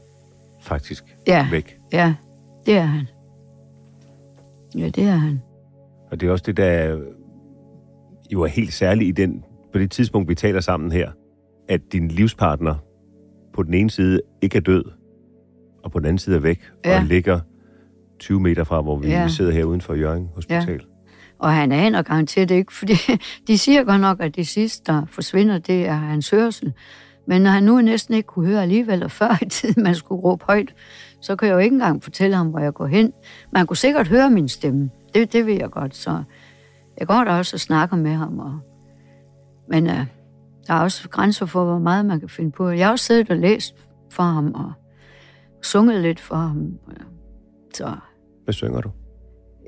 faktisk 0.61 1.17
Ja. 1.27 1.49
væk. 1.51 1.79
Ja, 1.93 2.15
det 2.67 2.77
er 2.77 2.83
han. 2.85 3.07
Ja, 4.77 4.89
det 4.89 5.05
er 5.05 5.11
han. 5.17 5.41
Og 6.11 6.21
det 6.21 6.27
er 6.29 6.33
også 6.33 6.45
det, 6.47 6.57
der 6.57 6.99
jo 8.33 8.43
er 8.43 8.47
helt 8.47 8.73
særligt 8.73 9.09
i 9.09 9.23
den, 9.23 9.45
på 9.73 9.79
det 9.79 9.91
tidspunkt, 9.91 10.29
vi 10.29 10.35
taler 10.35 10.61
sammen 10.61 10.93
her, 10.93 11.11
at 11.69 11.81
din 11.93 12.09
livspartner 12.09 12.75
på 13.55 13.63
den 13.63 13.75
ene 13.75 13.91
side 13.91 14.21
ikke 14.43 14.57
er 14.57 14.61
død, 14.63 14.85
og 15.85 15.93
på 15.93 15.99
den 15.99 16.07
anden 16.07 16.19
side 16.19 16.37
er 16.37 16.41
væk, 16.41 16.71
Ja. 16.85 16.99
og 16.99 17.05
ligger 17.05 17.41
20 18.19 18.41
meter 18.41 18.65
fra, 18.65 18.81
hvor 18.83 18.97
vi 18.97 19.09
Ja. 19.09 19.29
sidder 19.29 19.53
her 19.53 19.65
uden 19.65 19.81
for 19.81 19.95
Jørgen 19.95 20.29
Hospital. 20.35 20.81
Og 21.39 21.53
han 21.53 21.73
aner 21.73 22.03
garanteret 22.03 22.51
ikke, 22.51 22.73
fordi 22.73 22.95
de 23.47 23.59
siger 23.59 23.85
godt 23.85 24.01
nok, 24.01 24.21
at 24.21 24.37
det 24.37 24.47
sidste, 24.47 24.93
der 24.93 25.07
forsvinder, 25.07 25.59
det 25.59 25.87
er 25.89 25.93
hans 25.95 26.31
hørsel. 26.31 26.73
Men 27.29 27.43
når 27.43 27.51
han 27.51 27.63
nu 27.63 27.81
næsten 27.81 28.15
ikke 28.15 28.27
kunne 28.27 28.47
høre 28.49 28.63
alligevel, 28.63 29.03
og 29.03 29.11
før 29.11 29.39
i 29.43 29.49
tiden 29.49 29.83
man 29.83 29.95
skulle 29.95 30.21
råbe 30.23 30.45
højt, 30.45 30.75
så 31.21 31.37
kan 31.37 31.49
jeg 31.49 31.55
jo 31.55 31.59
ikke 31.59 31.75
engang 31.75 32.03
fortælle 32.03 32.37
ham, 32.37 32.47
hvor 32.47 32.59
jeg 32.59 32.75
går 32.75 32.87
hen. 32.87 33.13
Man 33.53 33.67
kunne 33.67 33.77
sikkert 33.77 34.09
høre 34.09 34.31
min 34.31 34.49
stemme. 34.49 34.91
Det, 35.15 35.33
det 35.33 35.47
ved 35.47 35.55
jeg 35.55 35.71
godt, 35.71 35.97
så 35.97 36.23
jeg 36.99 37.07
går 37.07 37.25
der 37.25 37.33
også 37.33 37.57
og 37.57 37.61
snakker 37.61 37.97
med 37.97 38.13
ham. 38.13 38.39
Og... 38.39 38.61
Men 39.69 39.87
uh, 39.87 40.07
der 40.67 40.75
er 40.75 40.81
også 40.81 41.09
grænser 41.09 41.47
for, 41.47 41.65
hvor 41.65 41.79
meget 41.79 42.07
man 42.07 42.21
kan 42.21 42.29
finde 42.29 42.51
på. 42.53 42.69
Jeg 42.69 42.87
har 42.87 42.93
også 42.93 43.05
siddet 43.05 43.31
og 43.31 43.37
læst 43.37 43.75
for 44.11 44.23
ham, 44.23 44.53
og 44.55 44.73
sunget 45.63 46.03
lidt 46.03 46.21
for 46.21 46.37
ham. 46.37 46.79
Så 47.75 47.97
Hvad 48.45 48.55
synger 48.55 48.81
du? 48.81 48.91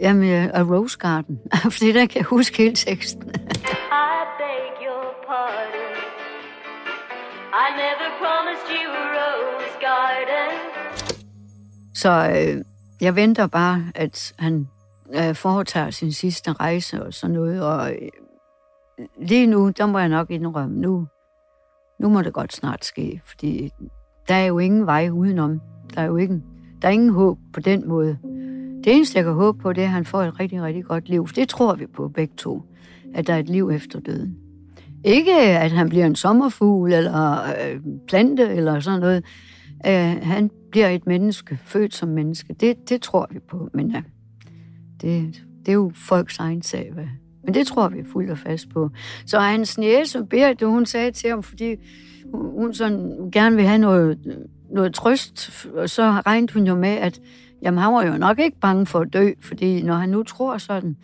Jamen, 0.00 0.31
øh, 0.31 0.45
A 0.55 0.62
Rose 0.62 0.99
Garden. 0.99 1.40
Fordi 1.75 1.93
der 1.93 2.07
kan 2.07 2.17
jeg 2.17 2.25
huske 2.25 2.57
hele 2.57 2.75
teksten. 2.75 3.23
I 3.23 4.19
beg 4.40 4.73
your 4.87 5.07
pardon. 5.26 5.95
I 7.64 7.67
never 7.85 8.09
promised 8.23 8.69
you 8.78 8.90
a 9.02 9.05
rose 9.17 9.78
garden. 9.81 10.78
Så 11.99 12.31
øh, 12.37 12.64
jeg 13.00 13.17
venter 13.17 13.47
bare, 13.47 13.85
at 13.95 14.35
han 14.38 14.69
øh, 15.14 15.35
foretager 15.35 15.90
sin 15.90 16.12
sidste 16.12 16.52
rejse 16.52 17.05
og 17.05 17.14
sådan 17.14 17.35
noget. 17.35 17.62
Og 17.62 17.93
øh, 17.93 18.09
lige 19.23 19.47
nu, 19.47 19.73
der 19.78 19.87
må 19.87 19.99
jeg 19.99 20.09
nok 20.09 20.31
indrømme, 20.31 20.81
nu, 20.81 21.07
nu 22.00 22.09
må 22.09 22.23
det 22.23 22.33
godt 22.33 22.52
snart 22.52 22.85
ske. 22.85 23.21
Fordi 23.25 23.71
der 24.28 24.35
er 24.35 24.45
jo 24.47 24.59
ingen 24.59 24.87
vej 24.87 25.09
udenom. 25.12 25.61
Der 25.95 26.00
er 26.00 26.07
jo 26.07 26.17
ikke, 26.17 26.40
der 26.83 26.88
er 26.88 26.93
ingen 26.93 27.11
håb 27.11 27.38
på 27.52 27.61
den 27.61 27.88
måde. 27.88 28.19
Det 28.85 28.95
eneste, 28.95 29.17
jeg 29.17 29.25
kan 29.25 29.35
håbe 29.35 29.59
på, 29.59 29.73
det 29.73 29.83
er, 29.83 29.87
at 29.87 29.93
han 29.93 30.05
får 30.05 30.23
et 30.23 30.40
rigtig, 30.40 30.62
rigtig 30.62 30.85
godt 30.85 31.09
liv. 31.09 31.26
For 31.26 31.35
det 31.35 31.49
tror 31.49 31.75
vi 31.75 31.87
på 31.87 32.09
begge 32.09 32.35
to, 32.37 32.62
at 33.14 33.26
der 33.26 33.35
er 33.35 33.38
et 33.38 33.49
liv 33.49 33.71
efter 33.71 34.00
døden. 34.00 34.37
Ikke, 35.05 35.40
at 35.40 35.71
han 35.71 35.88
bliver 35.88 36.07
en 36.07 36.17
sommerfugl 36.17 36.93
eller 36.93 37.43
øh, 37.43 37.81
plante 38.09 38.43
eller 38.43 38.81
sådan 38.81 39.00
noget. 39.00 39.25
Øh, 39.87 40.23
han 40.23 40.51
bliver 40.71 40.89
et 40.89 41.07
menneske, 41.07 41.59
født 41.65 41.95
som 41.95 42.09
menneske. 42.09 42.53
Det, 42.53 42.89
det 42.89 43.03
tror 43.03 43.29
vi 43.31 43.39
på, 43.39 43.71
men 43.75 43.91
ja, 43.91 44.03
det, 45.01 45.43
det 45.61 45.69
er 45.69 45.73
jo 45.73 45.93
folks 45.95 46.39
egen 46.39 46.63
sag. 46.63 46.91
Hvad? 46.95 47.07
Men 47.45 47.55
det 47.55 47.67
tror 47.67 47.89
vi 47.89 48.05
fuldt 48.13 48.31
og 48.31 48.39
fast 48.39 48.69
på. 48.69 48.91
Så 49.27 49.39
hans 49.39 49.79
næse, 49.79 50.25
Berit, 50.25 50.63
hun 50.63 50.87
sagde 50.87 51.13
til 51.13 51.31
ham, 51.31 51.43
fordi 51.43 51.77
hun, 52.33 52.75
sådan 52.75 53.31
gerne 53.33 53.57
vil 53.57 53.65
have 53.65 53.79
noget, 53.79 54.19
noget 54.71 54.95
trøst, 54.95 55.67
og 55.75 55.91
så 55.91 56.03
regnede 56.03 56.53
hun 56.53 56.67
jo 56.67 56.75
med, 56.75 56.89
at 56.89 57.21
jamen, 57.63 57.79
han 57.79 57.93
var 57.93 58.07
jo 58.07 58.17
nok 58.17 58.39
ikke 58.39 58.61
bange 58.61 58.87
for 58.87 58.99
at 58.99 59.13
dø, 59.13 59.31
fordi 59.41 59.83
når 59.83 59.95
han 59.95 60.09
nu 60.09 60.23
tror 60.23 60.59
sådan, 60.59 60.97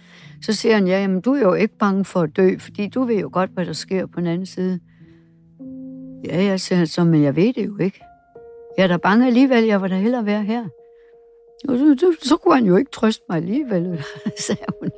så 0.42 0.52
siger 0.52 0.74
han, 0.74 0.86
ja, 0.86 1.00
jamen, 1.00 1.20
du 1.20 1.32
er 1.32 1.40
jo 1.40 1.54
ikke 1.54 1.78
bange 1.78 2.04
for 2.04 2.20
at 2.20 2.36
dø, 2.36 2.58
fordi 2.58 2.88
du 2.88 3.04
ved 3.04 3.20
jo 3.20 3.30
godt, 3.32 3.50
hvad 3.50 3.66
der 3.66 3.72
sker 3.72 4.06
på 4.06 4.20
den 4.20 4.26
anden 4.26 4.46
side. 4.46 4.80
Ja, 6.24 6.44
jeg 6.44 6.60
siger 6.60 6.84
så, 6.84 7.04
men 7.04 7.22
jeg 7.22 7.36
ved 7.36 7.52
det 7.52 7.66
jo 7.66 7.78
ikke. 7.78 8.00
Jeg 8.76 8.82
er 8.82 8.86
da 8.86 8.96
bange 8.96 9.26
alligevel, 9.26 9.64
jeg 9.64 9.80
var 9.80 9.88
da 9.88 9.96
hellere 9.96 10.26
være 10.26 10.42
her. 10.42 10.64
Og 11.68 11.78
så, 11.78 11.96
så, 12.00 12.28
så 12.28 12.36
kunne 12.36 12.54
han 12.54 12.64
jo 12.64 12.76
ikke 12.76 12.90
trøste 12.90 13.24
mig 13.28 13.36
alligevel, 13.36 14.04
sagde 14.46 14.64
hun. 14.80 14.90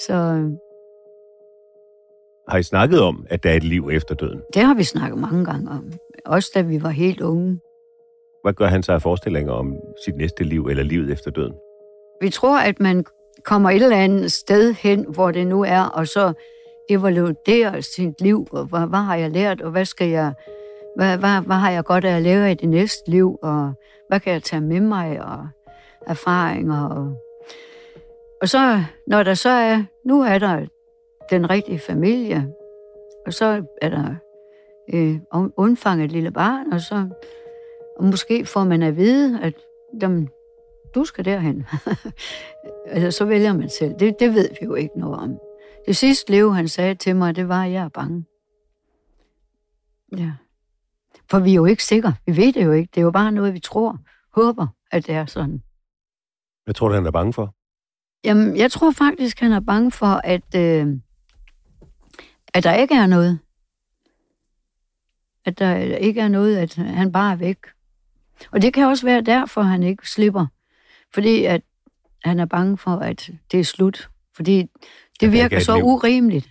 Så 0.00 0.14
øh, 0.14 0.50
Har 2.48 2.58
I 2.58 2.62
snakket 2.62 3.00
om, 3.00 3.26
at 3.30 3.42
der 3.42 3.50
er 3.50 3.54
et 3.54 3.64
liv 3.64 3.88
efter 3.92 4.14
døden? 4.14 4.40
det 4.54 4.62
har 4.62 4.74
vi 4.74 4.84
snakket 4.84 5.18
mange 5.18 5.44
gange 5.44 5.70
om. 5.70 5.92
Også 6.24 6.50
da 6.54 6.60
vi 6.60 6.82
var 6.82 6.88
helt 6.90 7.20
unge. 7.20 7.60
Hvad 8.42 8.52
gør 8.52 8.66
han 8.66 8.82
sig 8.82 8.94
af 8.94 9.02
forestillinger 9.02 9.52
om 9.52 9.74
sit 10.04 10.16
næste 10.16 10.44
liv 10.44 10.66
eller 10.66 10.82
livet 10.82 11.12
efter 11.12 11.30
døden? 11.30 11.54
Vi 12.20 12.30
tror, 12.30 12.58
at 12.58 12.80
man 12.80 13.04
kommer 13.44 13.70
et 13.70 13.82
eller 13.82 13.96
andet 13.96 14.32
sted 14.32 14.72
hen, 14.74 15.06
hvor 15.08 15.30
det 15.30 15.46
nu 15.46 15.62
er, 15.64 15.82
og 15.82 16.08
så 16.08 16.32
evaluerer 16.90 17.80
sit 17.80 18.20
liv, 18.20 18.46
og 18.50 18.64
hvad, 18.64 18.86
hvad 18.86 18.98
har 18.98 19.16
jeg 19.16 19.30
lært, 19.30 19.60
og 19.60 19.70
hvad 19.70 19.84
skal 19.84 20.08
jeg, 20.08 20.32
hvad, 20.96 21.18
hvad, 21.18 21.40
hvad 21.40 21.56
har 21.56 21.70
jeg 21.70 21.84
godt 21.84 22.04
af 22.04 22.16
at 22.16 22.22
lave 22.22 22.50
i 22.50 22.54
det 22.54 22.68
næste 22.68 23.10
liv, 23.10 23.38
og 23.42 23.72
hvad 24.08 24.20
kan 24.20 24.32
jeg 24.32 24.42
tage 24.42 24.60
med 24.60 24.80
mig, 24.80 25.22
og 25.22 25.48
erfaringer. 26.06 26.88
Og, 26.88 27.16
og 28.42 28.48
så, 28.48 28.84
når 29.06 29.22
der 29.22 29.34
så 29.34 29.48
er, 29.48 29.82
nu 30.04 30.22
er 30.22 30.38
der 30.38 30.66
den 31.30 31.50
rigtige 31.50 31.78
familie, 31.78 32.48
og 33.26 33.34
så 33.34 33.64
er 33.82 33.88
der 33.88 34.14
øh, 34.94 35.16
undfanget 35.56 36.04
et 36.04 36.12
lille 36.12 36.30
barn, 36.30 36.72
og 36.72 36.80
så 36.80 37.08
og 37.96 38.04
måske 38.04 38.46
får 38.46 38.64
man 38.64 38.82
at 38.82 38.96
vide, 38.96 39.40
at 39.42 39.54
dem, 40.00 40.28
du 40.94 41.04
skal 41.04 41.24
derhen. 41.24 41.66
Eller 42.86 43.10
så 43.10 43.24
vælger 43.24 43.52
man 43.52 43.68
selv. 43.68 43.94
Det, 43.98 44.20
det 44.20 44.34
ved 44.34 44.48
vi 44.48 44.64
jo 44.66 44.74
ikke 44.74 44.98
noget 44.98 45.20
om. 45.20 45.38
Det 45.86 45.96
sidste 45.96 46.30
liv, 46.30 46.54
han 46.54 46.68
sagde 46.68 46.94
til 46.94 47.16
mig, 47.16 47.36
det 47.36 47.48
var, 47.48 47.64
at 47.64 47.72
jeg 47.72 47.84
er 47.84 47.88
bange. 47.88 48.24
Ja. 50.18 50.32
For 51.30 51.38
vi 51.38 51.50
er 51.50 51.54
jo 51.54 51.64
ikke 51.64 51.84
sikre. 51.84 52.14
Vi 52.26 52.36
ved 52.36 52.52
det 52.52 52.64
jo 52.64 52.72
ikke. 52.72 52.90
Det 52.94 53.00
er 53.00 53.04
jo 53.04 53.10
bare 53.10 53.32
noget, 53.32 53.54
vi 53.54 53.60
tror, 53.60 53.98
håber, 54.34 54.66
at 54.90 55.06
det 55.06 55.14
er 55.14 55.26
sådan. 55.26 55.62
Hvad 56.64 56.74
tror 56.74 56.88
du, 56.88 56.94
han 56.94 57.06
er 57.06 57.10
bange 57.10 57.32
for? 57.32 57.54
Jamen, 58.24 58.56
jeg 58.56 58.70
tror 58.70 58.90
faktisk, 58.90 59.40
han 59.40 59.52
er 59.52 59.60
bange 59.60 59.90
for, 59.90 60.20
at, 60.24 60.54
øh, 60.56 60.86
at 62.54 62.64
der 62.64 62.74
ikke 62.74 62.94
er 62.94 63.06
noget. 63.06 63.38
At 65.44 65.58
der 65.58 65.74
ikke 65.76 66.20
er 66.20 66.28
noget, 66.28 66.56
at 66.56 66.74
han 66.74 67.12
bare 67.12 67.32
er 67.32 67.36
væk. 67.36 67.58
Og 68.50 68.62
det 68.62 68.74
kan 68.74 68.86
også 68.86 69.06
være 69.06 69.20
derfor, 69.20 69.62
han 69.62 69.82
ikke 69.82 70.10
slipper. 70.10 70.46
Fordi 71.14 71.44
at 71.44 71.62
han 72.24 72.40
er 72.40 72.44
bange 72.44 72.78
for, 72.78 72.96
at 72.96 73.30
det 73.52 73.60
er 73.60 73.64
slut. 73.64 74.08
Fordi 74.36 74.66
det 75.20 75.26
er 75.26 75.30
virker 75.30 75.60
så 75.60 75.76
urimeligt. 75.76 76.48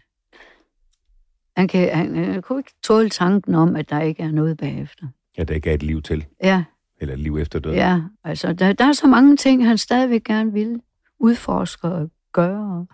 Han, 1.58 1.68
kan, 1.68 1.90
han, 1.96 2.16
han 2.16 2.42
kunne 2.42 2.60
ikke 2.60 2.74
tåle 2.84 3.10
tanken 3.10 3.56
om, 3.56 3.76
at 3.76 3.90
der 3.90 4.00
ikke 4.02 4.24
er 4.24 4.32
noget 4.32 4.58
bagefter. 4.58 5.06
At 5.38 5.48
der 5.48 5.56
ikke 5.56 5.70
er 5.70 5.74
et 5.74 5.84
liv 5.84 6.02
til, 6.02 6.26
Ja, 6.44 6.64
eller 7.02 7.14
et 7.14 7.20
liv 7.20 7.38
efter 7.38 7.60
døden? 7.60 7.76
ja. 7.78 8.02
Altså, 8.24 8.54
der, 8.54 8.74
der 8.74 8.86
er 8.86 8.94
så 8.94 9.08
mange 9.08 9.38
ting, 9.38 9.68
han 9.68 9.78
stadigvæk 9.78 10.24
gerne 10.24 10.54
vil 10.54 10.82
udforske 11.20 11.88
og 11.88 12.10
gøre. 12.34 12.86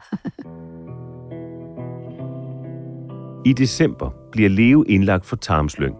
I 3.45 3.53
december 3.53 4.09
bliver 4.31 4.49
Leo 4.49 4.83
indlagt 4.83 5.25
for 5.25 5.35
tarmslyng, 5.35 5.95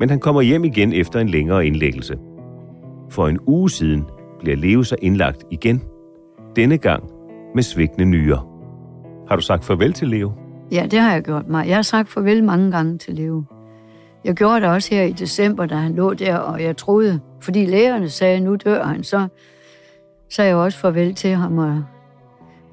men 0.00 0.10
han 0.10 0.20
kommer 0.20 0.42
hjem 0.42 0.64
igen 0.64 0.92
efter 0.92 1.20
en 1.20 1.28
længere 1.28 1.66
indlæggelse. 1.66 2.16
For 3.10 3.28
en 3.28 3.38
uge 3.46 3.70
siden 3.70 4.04
bliver 4.40 4.56
Leo 4.56 4.82
så 4.82 4.96
indlagt 5.02 5.44
igen, 5.50 5.82
denne 6.56 6.78
gang 6.78 7.04
med 7.54 7.62
svigtende 7.62 8.04
nyrer. 8.04 8.48
Har 9.28 9.36
du 9.36 9.42
sagt 9.42 9.64
farvel 9.64 9.92
til 9.92 10.08
Leo? 10.08 10.32
Ja, 10.72 10.86
det 10.90 10.98
har 10.98 11.12
jeg 11.12 11.22
gjort 11.22 11.48
mig. 11.48 11.68
Jeg 11.68 11.76
har 11.76 11.82
sagt 11.82 12.08
farvel 12.08 12.44
mange 12.44 12.70
gange 12.70 12.98
til 12.98 13.14
Leo. 13.14 13.44
Jeg 14.24 14.34
gjorde 14.34 14.60
det 14.60 14.68
også 14.68 14.94
her 14.94 15.02
i 15.02 15.12
december, 15.12 15.66
da 15.66 15.74
han 15.74 15.94
lå 15.94 16.14
der, 16.14 16.36
og 16.36 16.62
jeg 16.62 16.76
troede, 16.76 17.20
fordi 17.40 17.66
lægerne 17.66 18.08
sagde, 18.10 18.40
nu 18.40 18.56
dør 18.56 18.84
han, 18.84 19.04
så 19.04 19.28
sagde 20.30 20.48
jeg 20.48 20.56
også 20.56 20.78
farvel 20.78 21.14
til 21.14 21.30
ham, 21.34 21.58
og 21.58 21.84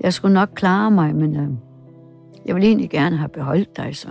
jeg 0.01 0.13
skulle 0.13 0.33
nok 0.33 0.49
klare 0.55 0.91
mig, 0.91 1.15
men 1.15 1.35
øh, 1.35 1.47
jeg 2.45 2.55
vil 2.55 2.63
egentlig 2.63 2.89
gerne 2.89 3.17
have 3.17 3.29
beholdt 3.29 3.77
dig. 3.77 3.95
Så, 3.95 4.07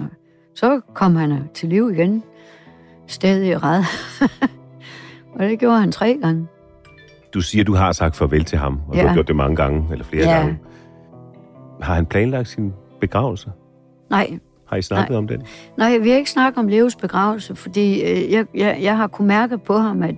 så 0.55 0.81
kom 0.95 1.17
han 1.17 1.33
øh, 1.33 1.38
til 1.55 1.69
liv 1.69 1.91
igen, 1.91 2.23
stadig 3.07 3.62
red. 3.62 3.83
og 5.35 5.41
det 5.45 5.59
gjorde 5.59 5.81
han 5.81 5.93
tre 5.93 6.19
gange. 6.23 6.47
Du 7.35 7.41
siger, 7.41 7.64
du 7.64 7.75
har 7.75 7.93
sagt 7.93 8.17
farvel 8.17 8.45
til 8.45 8.59
ham, 8.59 8.81
og 8.88 8.97
ja. 8.97 9.03
du 9.03 9.07
har 9.07 9.14
gjort 9.14 9.29
det 9.29 9.37
mange 9.37 9.57
gange, 9.57 9.87
eller 9.93 10.05
flere 10.05 10.25
Ja. 10.29 10.37
gange. 10.37 10.59
Har 11.83 11.95
han 11.95 12.07
planlagt 12.07 12.49
sin 12.49 12.73
begravelse? 13.00 13.53
Nej, 14.11 14.38
Har 14.66 14.76
I 14.76 14.82
snakket 14.82 15.11
Nej. 15.11 15.18
om 15.18 15.28
den? 15.28 15.42
Nej, 15.78 15.99
vi 15.99 16.11
har 16.11 16.16
ikke 16.16 16.30
snakket 16.30 16.58
om 16.58 16.68
Leos 16.68 16.96
begravelse, 16.96 17.54
fordi 17.54 18.02
øh, 18.02 18.32
jeg, 18.32 18.46
jeg, 18.54 18.78
jeg 18.82 18.96
har 18.96 19.06
kunnet 19.06 19.28
mærke 19.28 19.58
på 19.58 19.76
ham, 19.76 20.02
at 20.02 20.14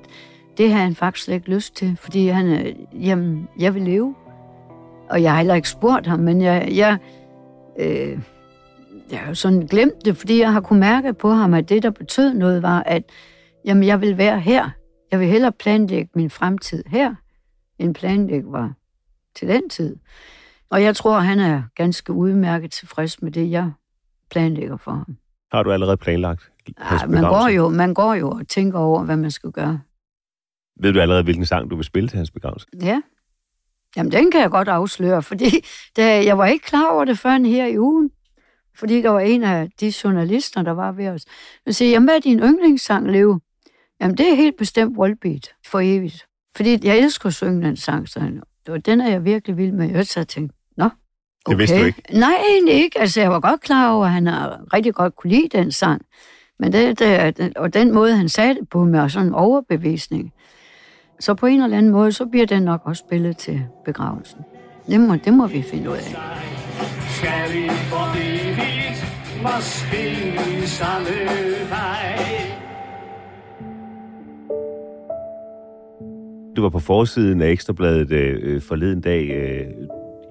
det 0.58 0.72
har 0.72 0.78
han 0.78 0.94
faktisk 0.94 1.24
slet 1.24 1.34
ikke 1.34 1.50
lyst 1.50 1.76
til, 1.76 1.96
fordi 2.00 2.26
han, 2.26 2.46
øh, 2.46 2.74
jamen, 3.06 3.48
jeg 3.58 3.74
vil 3.74 3.82
leve. 3.82 4.14
Og 5.10 5.22
jeg 5.22 5.30
har 5.30 5.38
heller 5.38 5.54
ikke 5.54 5.68
spurgt 5.68 6.06
ham, 6.06 6.18
men 6.18 6.42
jeg, 6.42 6.68
jeg, 6.74 6.98
øh, 7.78 8.18
jeg 9.10 9.18
har 9.18 9.28
jo 9.28 9.34
sådan 9.34 9.66
glemt 9.66 10.04
det, 10.04 10.16
fordi 10.16 10.40
jeg 10.40 10.52
har 10.52 10.60
kunnet 10.60 10.80
mærke 10.80 11.12
på 11.12 11.30
ham, 11.30 11.54
at 11.54 11.68
det, 11.68 11.82
der 11.82 11.90
betød 11.90 12.34
noget, 12.34 12.62
var, 12.62 12.82
at 12.82 13.02
jamen, 13.64 13.84
jeg 13.84 14.00
vil 14.00 14.18
være 14.18 14.40
her. 14.40 14.70
Jeg 15.10 15.20
vil 15.20 15.28
hellere 15.28 15.52
planlægge 15.52 16.10
min 16.14 16.30
fremtid 16.30 16.84
her, 16.86 17.14
end 17.78 17.94
planlægge 17.94 18.52
var 18.52 18.72
til 19.34 19.48
den 19.48 19.68
tid. 19.68 19.96
Og 20.70 20.82
jeg 20.82 20.96
tror, 20.96 21.18
han 21.18 21.40
er 21.40 21.62
ganske 21.74 22.12
udmærket 22.12 22.70
tilfreds 22.70 23.22
med 23.22 23.32
det, 23.32 23.50
jeg 23.50 23.72
planlægger 24.30 24.76
for 24.76 24.90
ham. 24.90 25.16
Har 25.52 25.62
du 25.62 25.72
allerede 25.72 25.96
planlagt 25.96 26.50
Ja, 26.68 27.06
man 27.06 27.22
går, 27.22 27.48
jo, 27.48 27.68
man 27.68 27.94
går 27.94 28.14
jo 28.14 28.30
og 28.30 28.48
tænker 28.48 28.78
over, 28.78 29.04
hvad 29.04 29.16
man 29.16 29.30
skal 29.30 29.50
gøre. 29.50 29.80
Ved 30.80 30.92
du 30.92 31.00
allerede, 31.00 31.22
hvilken 31.22 31.46
sang 31.46 31.70
du 31.70 31.76
vil 31.76 31.84
spille 31.84 32.08
til 32.08 32.16
hans 32.16 32.30
begravelse? 32.30 32.66
Ja. 32.82 33.02
Jamen, 33.96 34.12
den 34.12 34.30
kan 34.30 34.40
jeg 34.40 34.50
godt 34.50 34.68
afsløre, 34.68 35.22
fordi 35.22 35.50
da, 35.96 36.24
jeg 36.24 36.38
var 36.38 36.46
ikke 36.46 36.64
klar 36.64 36.92
over 36.92 37.04
det 37.04 37.18
før 37.18 37.46
her 37.46 37.66
i 37.66 37.78
ugen. 37.78 38.10
Fordi 38.74 39.02
der 39.02 39.10
var 39.10 39.20
en 39.20 39.42
af 39.42 39.68
de 39.80 39.92
journalister, 40.04 40.62
der 40.62 40.70
var 40.70 40.92
ved 40.92 41.08
os. 41.08 41.24
Og 41.66 41.74
siger, 41.74 41.90
jamen, 41.90 42.06
hvad 42.06 42.16
er 42.16 42.20
din 42.20 42.38
yndlingssang, 42.38 43.10
Leo? 43.10 43.38
Jamen, 44.00 44.16
det 44.16 44.30
er 44.30 44.34
helt 44.34 44.56
bestemt 44.56 44.98
Wallbeat 44.98 45.50
for 45.66 45.80
evigt. 45.82 46.26
Fordi 46.56 46.78
jeg 46.86 46.98
elsker 46.98 47.26
at 47.26 47.34
synge 47.34 47.66
den 47.66 47.76
sang, 47.76 48.08
så 48.08 48.20
han, 48.20 48.42
det 48.66 48.72
var 48.72 48.78
den 48.78 49.00
er 49.00 49.10
jeg 49.10 49.24
virkelig 49.24 49.56
vild 49.56 49.72
med. 49.72 49.90
Jeg 49.90 50.06
nå, 50.16 50.48
okay. 51.46 51.50
Det 51.50 51.58
vidste 51.58 51.80
du 51.80 51.84
ikke? 51.84 52.02
Nej, 52.12 52.34
egentlig 52.50 52.74
ikke. 52.74 53.00
Altså, 53.00 53.20
jeg 53.20 53.30
var 53.30 53.40
godt 53.40 53.60
klar 53.60 53.92
over, 53.92 54.06
at 54.06 54.12
han 54.12 54.26
har 54.26 54.60
rigtig 54.72 54.94
godt 54.94 55.16
kunne 55.16 55.30
lide 55.30 55.48
den 55.52 55.72
sang. 55.72 56.02
Men 56.58 56.72
det, 56.72 56.98
det, 56.98 57.56
og 57.56 57.74
den 57.74 57.94
måde, 57.94 58.16
han 58.16 58.28
sagde 58.28 58.54
det 58.54 58.68
på 58.68 58.84
med 58.84 59.08
sådan 59.08 59.28
en 59.28 59.34
overbevisning. 59.34 60.32
Så 61.20 61.34
på 61.34 61.46
en 61.46 61.62
eller 61.62 61.78
anden 61.78 61.92
måde, 61.92 62.12
så 62.12 62.26
bliver 62.26 62.46
den 62.46 62.62
nok 62.62 62.80
også 62.84 63.04
spillet 63.06 63.36
til 63.36 63.64
begravelsen. 63.84 64.38
Det 64.88 65.00
må, 65.00 65.16
det 65.16 65.34
må 65.34 65.46
vi 65.46 65.62
finde 65.62 65.90
ud 65.90 65.96
af. 65.96 66.16
Skal 67.08 67.52
vi 67.52 67.68
for 67.68 68.16
evigt, 68.16 69.04
måske 69.42 70.66
samme 70.66 71.08
vej. 71.70 72.16
Du 76.56 76.62
var 76.62 76.68
på 76.68 76.78
forsiden 76.78 77.42
af 77.42 77.50
Ekstrabladet 77.50 78.10
øh, 78.10 78.62
forleden 78.62 79.00
dag. 79.00 79.30
Øh, 79.30 79.66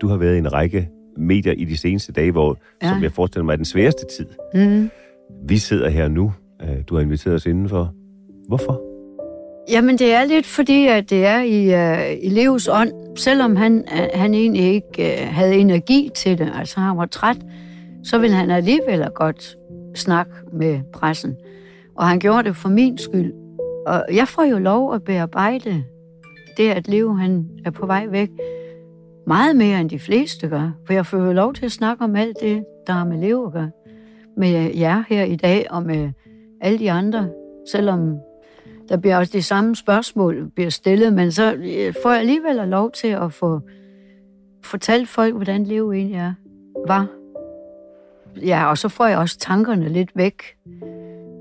du 0.01 0.07
har 0.07 0.17
været 0.17 0.35
i 0.35 0.37
en 0.37 0.53
række 0.53 0.89
medier 1.17 1.53
i 1.53 1.65
de 1.65 1.77
seneste 1.77 2.11
dage, 2.11 2.31
hvor, 2.31 2.57
ja. 2.83 2.89
Som 2.89 3.03
jeg 3.03 3.11
forestiller 3.11 3.45
mig, 3.45 3.51
er 3.51 3.55
den 3.55 3.65
sværeste 3.65 4.05
tid. 4.17 4.25
Mm. 4.53 4.89
Vi 5.47 5.57
sidder 5.57 5.89
her 5.89 6.07
nu. 6.07 6.33
Øh, 6.61 6.77
du 6.87 6.95
har 6.95 7.01
inviteret 7.01 7.35
os 7.35 7.45
indenfor. 7.45 7.93
Hvorfor? 8.47 8.81
Jamen, 9.69 9.97
det 9.97 10.13
er 10.13 10.25
lidt 10.25 10.45
fordi, 10.45 10.87
at 10.87 11.09
det 11.09 11.25
er 11.25 11.41
i, 11.41 11.59
uh, 11.73 12.23
i 12.23 12.29
Leos 12.29 12.67
ånd. 12.67 13.17
Selvom 13.17 13.55
han, 13.55 13.85
uh, 13.91 14.19
han 14.19 14.33
egentlig 14.33 14.73
ikke 14.73 15.17
uh, 15.21 15.27
havde 15.27 15.55
energi 15.55 16.09
til 16.15 16.37
det, 16.37 16.51
altså 16.55 16.79
han 16.79 16.97
var 16.97 17.05
træt, 17.05 17.37
så 18.03 18.17
ville 18.17 18.35
han 18.35 18.51
alligevel 18.51 19.07
godt 19.15 19.57
snakke 19.95 20.31
med 20.53 20.79
pressen. 20.93 21.35
Og 21.95 22.07
han 22.07 22.19
gjorde 22.19 22.43
det 22.43 22.55
for 22.55 22.69
min 22.69 22.97
skyld. 22.97 23.33
Og 23.87 24.05
jeg 24.13 24.27
får 24.27 24.43
jo 24.43 24.57
lov 24.57 24.93
at 24.93 25.03
bearbejde 25.03 25.83
det, 26.57 26.69
at 26.69 26.87
Leo 26.87 27.13
han 27.13 27.45
er 27.65 27.71
på 27.71 27.85
vej 27.85 28.07
væk, 28.09 28.29
meget 29.27 29.55
mere 29.55 29.81
end 29.81 29.89
de 29.89 29.99
fleste 29.99 30.47
gør. 30.47 30.71
For 30.85 30.93
jeg 30.93 31.05
får 31.05 31.17
jo 31.17 31.33
lov 31.33 31.53
til 31.53 31.65
at 31.65 31.71
snakke 31.71 32.03
om 32.03 32.15
alt 32.15 32.37
det, 32.41 32.65
der 32.87 32.93
har 32.93 33.05
med 33.05 33.17
liv 33.17 33.43
at 33.47 33.53
gøre. 33.53 33.71
Med 34.37 34.65
øh, 34.65 34.79
jer 34.79 35.03
her 35.07 35.23
i 35.23 35.35
dag, 35.35 35.67
og 35.69 35.83
med 35.83 36.03
øh, 36.03 36.11
alle 36.61 36.79
de 36.79 36.91
andre. 36.91 37.29
Selvom 37.71 38.17
der 38.89 38.97
bliver 38.97 39.17
også 39.17 39.31
de 39.37 39.43
samme 39.43 39.75
spørgsmål 39.75 40.49
bliver 40.55 40.69
stillet, 40.69 41.13
men 41.13 41.31
så 41.31 41.53
øh, 41.53 41.93
får 42.03 42.11
jeg 42.11 42.19
alligevel 42.19 42.55
lov 42.67 42.91
til 42.91 43.07
at 43.07 43.33
få 43.33 43.59
fortalt 44.63 45.09
folk, 45.09 45.35
hvordan 45.35 45.63
livet 45.63 45.95
egentlig 45.95 46.17
er, 46.17 46.33
var. 46.87 47.07
Ja, 48.45 48.69
og 48.69 48.77
så 48.77 48.89
får 48.89 49.05
jeg 49.05 49.17
også 49.17 49.37
tankerne 49.37 49.89
lidt 49.89 50.09
væk. 50.15 50.43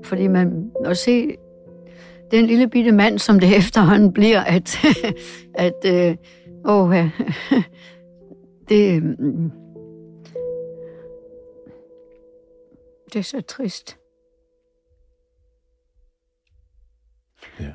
Fordi 0.03 0.27
man 0.27 0.71
at 0.85 0.97
se 0.97 1.35
den 2.31 2.45
lille 2.45 2.67
bitte 2.67 2.91
mand, 2.91 3.19
som 3.19 3.39
det 3.39 3.57
efterhånden 3.57 4.13
bliver, 4.13 4.41
at, 4.41 4.77
at 5.65 5.85
øh, 5.85 6.15
åh, 6.65 6.95
ja, 6.95 7.11
det, 8.69 9.03
mm, 9.03 9.51
det 13.13 13.19
er 13.19 13.23
så 13.23 13.41
trist. 13.41 13.97
Ja. 17.59 17.71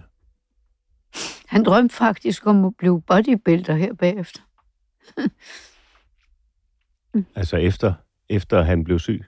Han 1.47 1.65
drømte 1.65 1.95
faktisk 1.95 2.47
om 2.47 2.65
at 2.65 2.73
blive 2.79 3.03
bodybuilder 3.03 3.75
her 3.75 3.95
bagefter. 3.95 4.41
Altså 7.35 7.57
efter, 7.57 7.95
efter 8.29 8.63
han 8.63 8.85
blev 8.85 8.99
syg? 8.99 9.25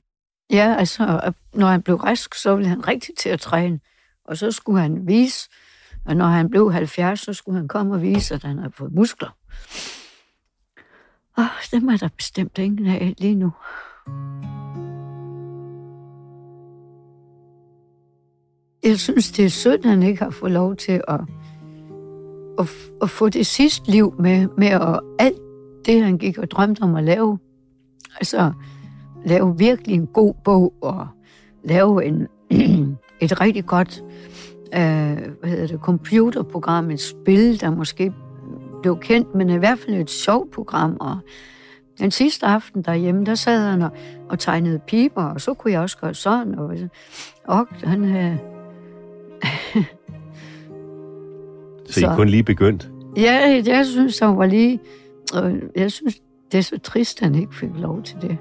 Ja, 0.51 0.75
altså, 0.79 1.33
når 1.55 1.66
han 1.66 1.83
blev 1.83 1.96
rask, 1.96 2.35
så 2.35 2.57
ville 2.57 2.68
han 2.68 2.88
rigtig 2.88 3.14
til 3.16 3.29
at 3.29 3.40
træne. 3.40 3.81
Og 4.25 4.37
så 4.37 4.53
skulle 4.53 4.81
han 4.81 5.07
vise, 5.07 5.48
og 6.04 6.16
når 6.16 6.26
han 6.26 6.50
blev 6.50 6.72
70, 6.72 7.20
så 7.20 7.32
skulle 7.32 7.58
han 7.58 7.68
komme 7.68 7.94
og 7.94 8.02
vise, 8.02 8.34
at 8.34 8.42
han 8.42 8.58
havde 8.58 8.72
fået 8.72 8.92
muskler. 8.92 9.36
Og 11.36 11.44
dem 11.72 11.88
er 11.88 11.96
der 11.96 12.08
bestemt 12.16 12.58
ingen 12.58 12.86
af 12.86 13.14
lige 13.18 13.34
nu. 13.34 13.52
Jeg 18.84 18.98
synes, 18.98 19.32
det 19.32 19.44
er 19.44 19.48
synd, 19.48 19.84
at 19.84 19.90
han 19.90 20.02
ikke 20.02 20.22
har 20.22 20.30
fået 20.30 20.52
lov 20.52 20.76
til 20.76 21.02
at, 21.08 21.20
at, 22.58 22.68
at 23.02 23.10
få 23.10 23.28
det 23.28 23.46
sidste 23.46 23.90
liv 23.90 24.14
med, 24.18 24.48
med 24.58 24.68
at 24.68 25.00
alt 25.18 25.38
det, 25.86 26.04
han 26.04 26.18
gik 26.18 26.38
og 26.38 26.50
drømte 26.50 26.82
om 26.82 26.94
at 26.94 27.04
lave. 27.04 27.38
Altså, 28.16 28.52
lave 29.24 29.58
virkelig 29.58 29.94
en 29.94 30.06
god 30.06 30.34
bog 30.44 30.74
og 30.80 31.06
lave 31.64 32.04
en, 32.04 32.28
et 33.20 33.40
rigtig 33.40 33.66
godt 33.66 34.02
øh, 34.74 35.18
hvad 35.40 35.50
hedder 35.50 35.66
det, 35.66 35.80
computerprogram, 35.80 36.90
et 36.90 37.00
spil, 37.00 37.61
der 37.61 37.70
måske 37.70 38.12
blev 38.82 38.98
kendt, 38.98 39.35
men 39.35 39.50
i 39.50 39.56
hvert 39.56 39.78
fald 39.78 39.96
et 39.96 40.11
sjovt 40.11 40.50
program. 40.50 40.96
Og 41.00 41.18
den 41.98 42.11
sidste 42.11 42.46
aften 42.46 42.82
derhjemme, 42.82 43.24
der 43.24 43.35
sad 43.35 43.70
han 43.70 43.82
og, 43.82 43.90
og 44.28 44.38
tegnede 44.38 44.78
piber, 44.78 45.24
og 45.24 45.40
så 45.40 45.54
kunne 45.54 45.72
jeg 45.72 45.80
også 45.80 45.98
gøre 45.98 46.14
sådan. 46.14 46.58
Og, 46.58 46.76
og 47.44 47.66
han... 47.85 48.04
Øh, 48.04 48.37
Så, 51.87 51.92
så. 52.00 52.12
I 52.12 52.16
kun 52.16 52.28
lige 52.28 52.42
begyndt? 52.42 52.90
Ja, 53.16 53.62
jeg 53.66 53.87
synes, 53.87 54.18
han 54.18 54.37
var 54.37 54.46
lige... 54.46 54.80
Og 55.35 55.52
jeg 55.76 55.92
synes, 55.92 56.20
det 56.52 56.58
er 56.58 56.62
så 56.62 56.78
trist, 56.78 57.22
at 57.22 57.28
han 57.28 57.35
ikke 57.35 57.54
fik 57.54 57.70
lov 57.76 58.02
til 58.02 58.16
det. 58.22 58.38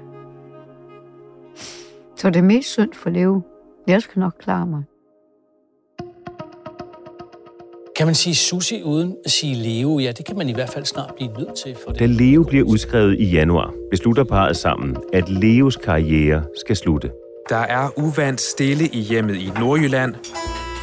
Så 2.16 2.30
det 2.30 2.36
er 2.36 2.42
mest 2.42 2.68
synd 2.68 2.92
for 2.92 3.10
Leo. 3.10 3.42
Jeg 3.86 4.02
skal 4.02 4.20
nok 4.20 4.34
klare 4.40 4.66
mig. 4.66 4.82
Kan 7.96 8.06
man 8.06 8.14
sige 8.14 8.34
sushi 8.34 8.82
uden 8.82 9.16
at 9.24 9.30
sige 9.30 9.54
leve? 9.54 10.00
Ja, 10.00 10.12
det 10.12 10.26
kan 10.26 10.36
man 10.36 10.48
i 10.48 10.52
hvert 10.52 10.70
fald 10.70 10.84
snart 10.84 11.14
blive 11.16 11.30
nødt 11.38 11.54
til. 11.64 11.76
For 11.84 11.90
det. 11.90 12.00
Da 12.00 12.06
Leo 12.06 12.42
bliver 12.42 12.64
udskrevet 12.64 13.20
i 13.20 13.24
januar, 13.30 13.74
beslutter 13.90 14.24
parret 14.24 14.56
sammen, 14.56 14.96
at 15.12 15.28
Leos 15.28 15.76
karriere 15.76 16.44
skal 16.60 16.76
slutte. 16.76 17.10
Der 17.48 17.56
er 17.56 17.88
uvandt 17.96 18.40
stille 18.40 18.86
i 18.86 19.00
hjemmet 19.00 19.36
i 19.36 19.50
Nordjylland, 19.60 20.14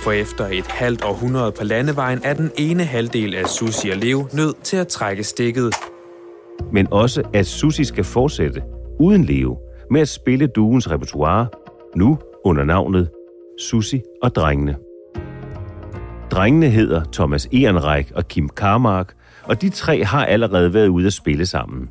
for 0.03 0.11
efter 0.11 0.47
et 0.47 0.67
halvt 0.67 1.03
århundrede 1.03 1.51
på 1.51 1.63
landevejen 1.63 2.21
er 2.23 2.33
den 2.33 2.51
ene 2.57 2.83
halvdel 2.83 3.35
af 3.35 3.47
Susi 3.47 3.89
og 3.89 3.97
Leo 3.97 4.27
nødt 4.33 4.63
til 4.63 4.77
at 4.77 4.87
trække 4.87 5.23
stikket. 5.23 5.73
Men 6.73 6.87
også, 6.91 7.23
at 7.33 7.47
Susi 7.47 7.83
skal 7.83 8.03
fortsætte, 8.03 8.61
uden 8.99 9.23
Leo, 9.25 9.57
med 9.91 10.01
at 10.01 10.09
spille 10.09 10.47
duens 10.47 10.91
repertoire, 10.91 11.47
nu 11.95 12.17
under 12.45 12.63
navnet 12.63 13.09
Susi 13.59 14.01
og 14.21 14.35
Drengene. 14.35 14.75
Drengene 16.31 16.69
hedder 16.69 17.03
Thomas 17.13 17.45
Ehrenreich 17.45 18.11
og 18.15 18.27
Kim 18.27 18.49
Karmark, 18.49 19.13
og 19.43 19.61
de 19.61 19.69
tre 19.69 20.03
har 20.03 20.25
allerede 20.25 20.73
været 20.73 20.87
ude 20.87 21.07
at 21.07 21.13
spille 21.13 21.45
sammen. 21.45 21.89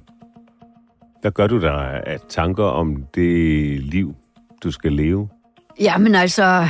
Hvad 1.20 1.30
gør 1.30 1.46
du 1.46 1.60
der 1.60 1.72
af 1.72 2.20
tanker 2.28 2.64
om 2.64 3.04
det 3.14 3.80
liv, 3.80 4.14
du 4.62 4.70
skal 4.70 4.92
leve? 4.92 5.28
Jamen 5.80 6.14
altså... 6.14 6.64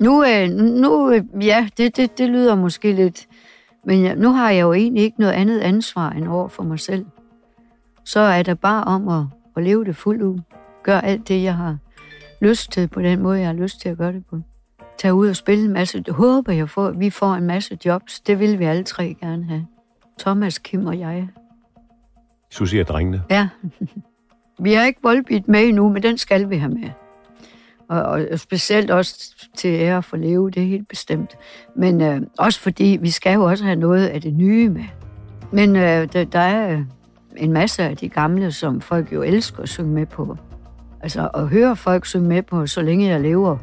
Nu, 0.00 0.24
øh, 0.24 0.48
nu 0.50 1.10
øh, 1.10 1.22
ja, 1.40 1.68
det, 1.76 1.96
det, 1.96 2.18
det 2.18 2.28
lyder 2.28 2.54
måske 2.54 2.92
lidt... 2.92 3.26
Men 3.86 4.18
nu 4.18 4.32
har 4.32 4.50
jeg 4.50 4.62
jo 4.62 4.72
egentlig 4.72 5.04
ikke 5.04 5.20
noget 5.20 5.32
andet 5.32 5.60
ansvar 5.60 6.10
end 6.10 6.28
over 6.28 6.48
for 6.48 6.62
mig 6.62 6.80
selv. 6.80 7.06
så 8.04 8.20
er 8.20 8.42
det 8.42 8.60
bare 8.60 8.84
om 8.84 9.08
at, 9.08 9.24
at 9.56 9.62
leve 9.62 9.84
det 9.84 9.96
fuldt 9.96 10.22
ud. 10.22 10.38
Gør 10.82 11.00
alt 11.00 11.28
det, 11.28 11.42
jeg 11.42 11.54
har 11.54 11.78
lyst 12.40 12.72
til, 12.72 12.88
på 12.88 13.02
den 13.02 13.22
måde, 13.22 13.38
jeg 13.38 13.46
har 13.46 13.54
lyst 13.54 13.80
til 13.80 13.88
at 13.88 13.96
gøre 13.98 14.12
det 14.12 14.24
på. 14.30 14.40
Tag 14.98 15.14
ud 15.14 15.28
og 15.28 15.36
spille 15.36 15.64
en 15.64 15.72
masse. 15.72 16.00
Det 16.00 16.14
håber 16.14 16.52
jeg, 16.52 16.70
får, 16.70 16.90
vi 16.90 17.10
får 17.10 17.34
en 17.34 17.44
masse 17.46 17.78
jobs. 17.84 18.20
Det 18.20 18.38
vil 18.38 18.58
vi 18.58 18.64
alle 18.64 18.84
tre 18.84 19.16
gerne 19.20 19.44
have. 19.44 19.66
Thomas, 20.18 20.58
Kim 20.58 20.86
og 20.86 20.98
jeg. 20.98 21.28
Susie 22.50 22.80
og 22.80 22.86
drengene. 22.86 23.22
Ja. 23.30 23.48
vi 24.64 24.72
har 24.72 24.84
ikke 24.84 25.00
voldbit 25.02 25.48
med 25.48 25.64
endnu, 25.64 25.88
men 25.88 26.02
den 26.02 26.18
skal 26.18 26.50
vi 26.50 26.56
have 26.56 26.72
med. 26.72 26.90
Og, 27.88 28.02
og 28.02 28.38
specielt 28.38 28.90
også 28.90 29.34
til 29.56 29.68
ære 29.68 30.02
for 30.02 30.16
leve, 30.16 30.50
det 30.50 30.62
er 30.62 30.66
helt 30.66 30.88
bestemt. 30.88 31.36
Men 31.76 32.00
øh, 32.00 32.20
også 32.38 32.60
fordi, 32.60 32.98
vi 33.00 33.10
skal 33.10 33.34
jo 33.34 33.44
også 33.44 33.64
have 33.64 33.76
noget 33.76 34.06
af 34.06 34.20
det 34.20 34.34
nye 34.34 34.68
med. 34.68 34.84
Men 35.52 35.76
øh, 35.76 36.12
der, 36.12 36.24
der 36.24 36.38
er 36.38 36.84
en 37.36 37.52
masse 37.52 37.82
af 37.82 37.96
de 37.96 38.08
gamle, 38.08 38.52
som 38.52 38.80
folk 38.80 39.12
jo 39.12 39.22
elsker 39.22 39.62
at 39.62 39.68
synge 39.68 39.90
med 39.90 40.06
på. 40.06 40.36
Altså 41.00 41.28
at 41.34 41.48
høre 41.48 41.76
folk 41.76 42.06
synge 42.06 42.28
med 42.28 42.42
på, 42.42 42.66
så 42.66 42.82
længe 42.82 43.06
jeg 43.06 43.20
lever, 43.20 43.58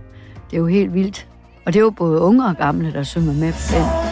det 0.51 0.57
er 0.57 0.61
jo 0.61 0.67
helt 0.67 0.93
vildt. 0.93 1.27
Og 1.65 1.73
det 1.73 1.79
er 1.79 1.83
jo 1.83 1.89
både 1.89 2.19
unge 2.21 2.45
og 2.45 2.55
gamle, 2.57 2.93
der 2.93 3.03
synger 3.03 3.33
med 3.33 3.51
på 3.53 3.75
den. 3.75 4.11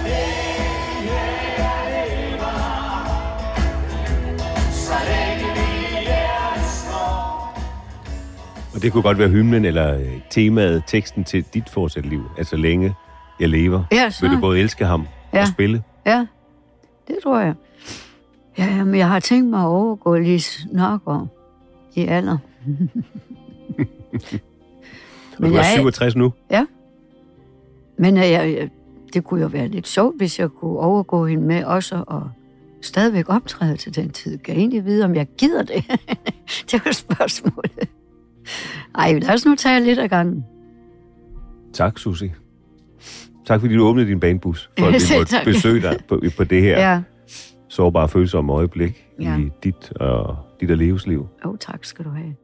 Og 8.75 8.81
det 8.81 8.91
kunne 8.91 9.03
godt 9.03 9.17
være 9.17 9.29
hymnen 9.29 9.65
eller 9.65 9.95
øh, 9.99 10.07
temaet, 10.29 10.83
teksten 10.87 11.23
til 11.23 11.43
dit 11.53 11.69
fortsat 11.69 12.05
liv. 12.05 12.23
Altså 12.37 12.55
længe 12.57 12.95
jeg 13.39 13.49
lever. 13.49 13.83
Ja, 13.91 14.09
så- 14.09 14.21
Vil 14.27 14.35
du 14.35 14.39
både 14.41 14.59
elske 14.59 14.85
ham 14.85 15.07
Ja. 15.33 15.41
og 15.41 15.47
spille? 15.47 15.83
Ja, 16.05 16.25
det 17.07 17.15
tror 17.23 17.39
jeg. 17.39 17.53
Ja, 18.57 18.83
men 18.83 18.95
jeg 18.95 19.07
har 19.07 19.19
tænkt 19.19 19.49
mig 19.49 19.59
at 19.59 19.65
overgå 19.65 20.15
Lis 20.15 20.67
Nørgaard 20.71 21.27
i 21.95 22.05
alder. 22.05 22.37
Og 25.43 25.49
du 25.49 25.55
er 25.55 25.63
67 25.63 26.15
nu. 26.15 26.33
Ja. 26.51 26.65
Men 27.97 28.17
øh, 28.17 28.23
jeg, 28.31 28.53
jeg, 28.59 28.69
det 29.13 29.23
kunne 29.23 29.41
jo 29.41 29.47
være 29.47 29.67
lidt 29.67 29.87
sjovt, 29.87 30.17
hvis 30.17 30.39
jeg 30.39 30.49
kunne 30.49 30.79
overgå 30.79 31.25
hende 31.25 31.43
med 31.43 31.63
også 31.63 32.03
og 32.07 32.29
stadigvæk 32.81 33.25
optræde 33.29 33.77
til 33.77 33.95
den 33.95 34.09
tid. 34.09 34.37
Kan 34.37 34.53
jeg 34.53 34.59
egentlig 34.59 34.85
vide, 34.85 35.05
om 35.05 35.15
jeg 35.15 35.27
gider 35.37 35.63
det? 35.63 35.85
det 36.71 36.81
var 36.85 36.91
spørgsmålet. 36.91 37.89
Ej, 38.95 39.13
lad 39.19 39.33
os 39.33 39.45
nu 39.45 39.55
tage 39.55 39.83
lidt 39.83 39.99
af 39.99 40.09
gangen. 40.09 40.45
Tak, 41.73 41.97
Susie. 41.99 42.33
Tak 43.45 43.59
fordi 43.59 43.75
du 43.75 43.83
åbnede 43.85 44.07
din 44.07 44.19
banebus, 44.19 44.69
for 44.79 44.85
at 44.87 44.93
vi 44.93 44.99
måtte 45.17 45.35
besøge 45.45 45.81
dig 45.81 45.97
på, 46.07 46.21
på 46.37 46.43
det 46.43 46.61
her 46.61 46.89
Ja. 46.91 47.01
sårbare 47.67 48.09
følsomme 48.09 48.53
øjeblik 48.53 49.05
Ja. 49.21 49.37
i 49.37 49.49
dit 49.63 49.91
og 49.91 50.37
dit 50.61 50.71
og 50.71 50.77
livsliv. 50.77 51.27
Jo, 51.45 51.55
tak 51.55 51.85
skal 51.85 52.05
du 52.05 52.09
have. 52.09 52.35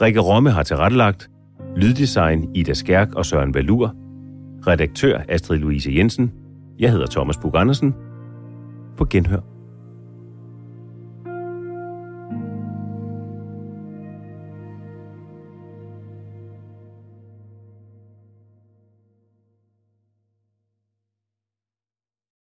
Rikke 0.00 0.20
Romme 0.20 0.50
har 0.50 0.62
tilrettelagt. 0.62 1.30
Lyddesign 1.76 2.50
Ida 2.54 2.74
Skærk 2.74 3.14
og 3.14 3.26
Søren 3.26 3.54
Valur. 3.54 3.94
Redaktør 4.66 5.18
Astrid 5.28 5.58
Louise 5.58 5.90
Jensen. 5.94 6.32
Jeg 6.78 6.90
hedder 6.92 7.06
Thomas 7.06 7.36
Bug 7.36 7.56
Andersen. 7.56 7.94
På 8.96 9.04
genhør. 9.04 9.49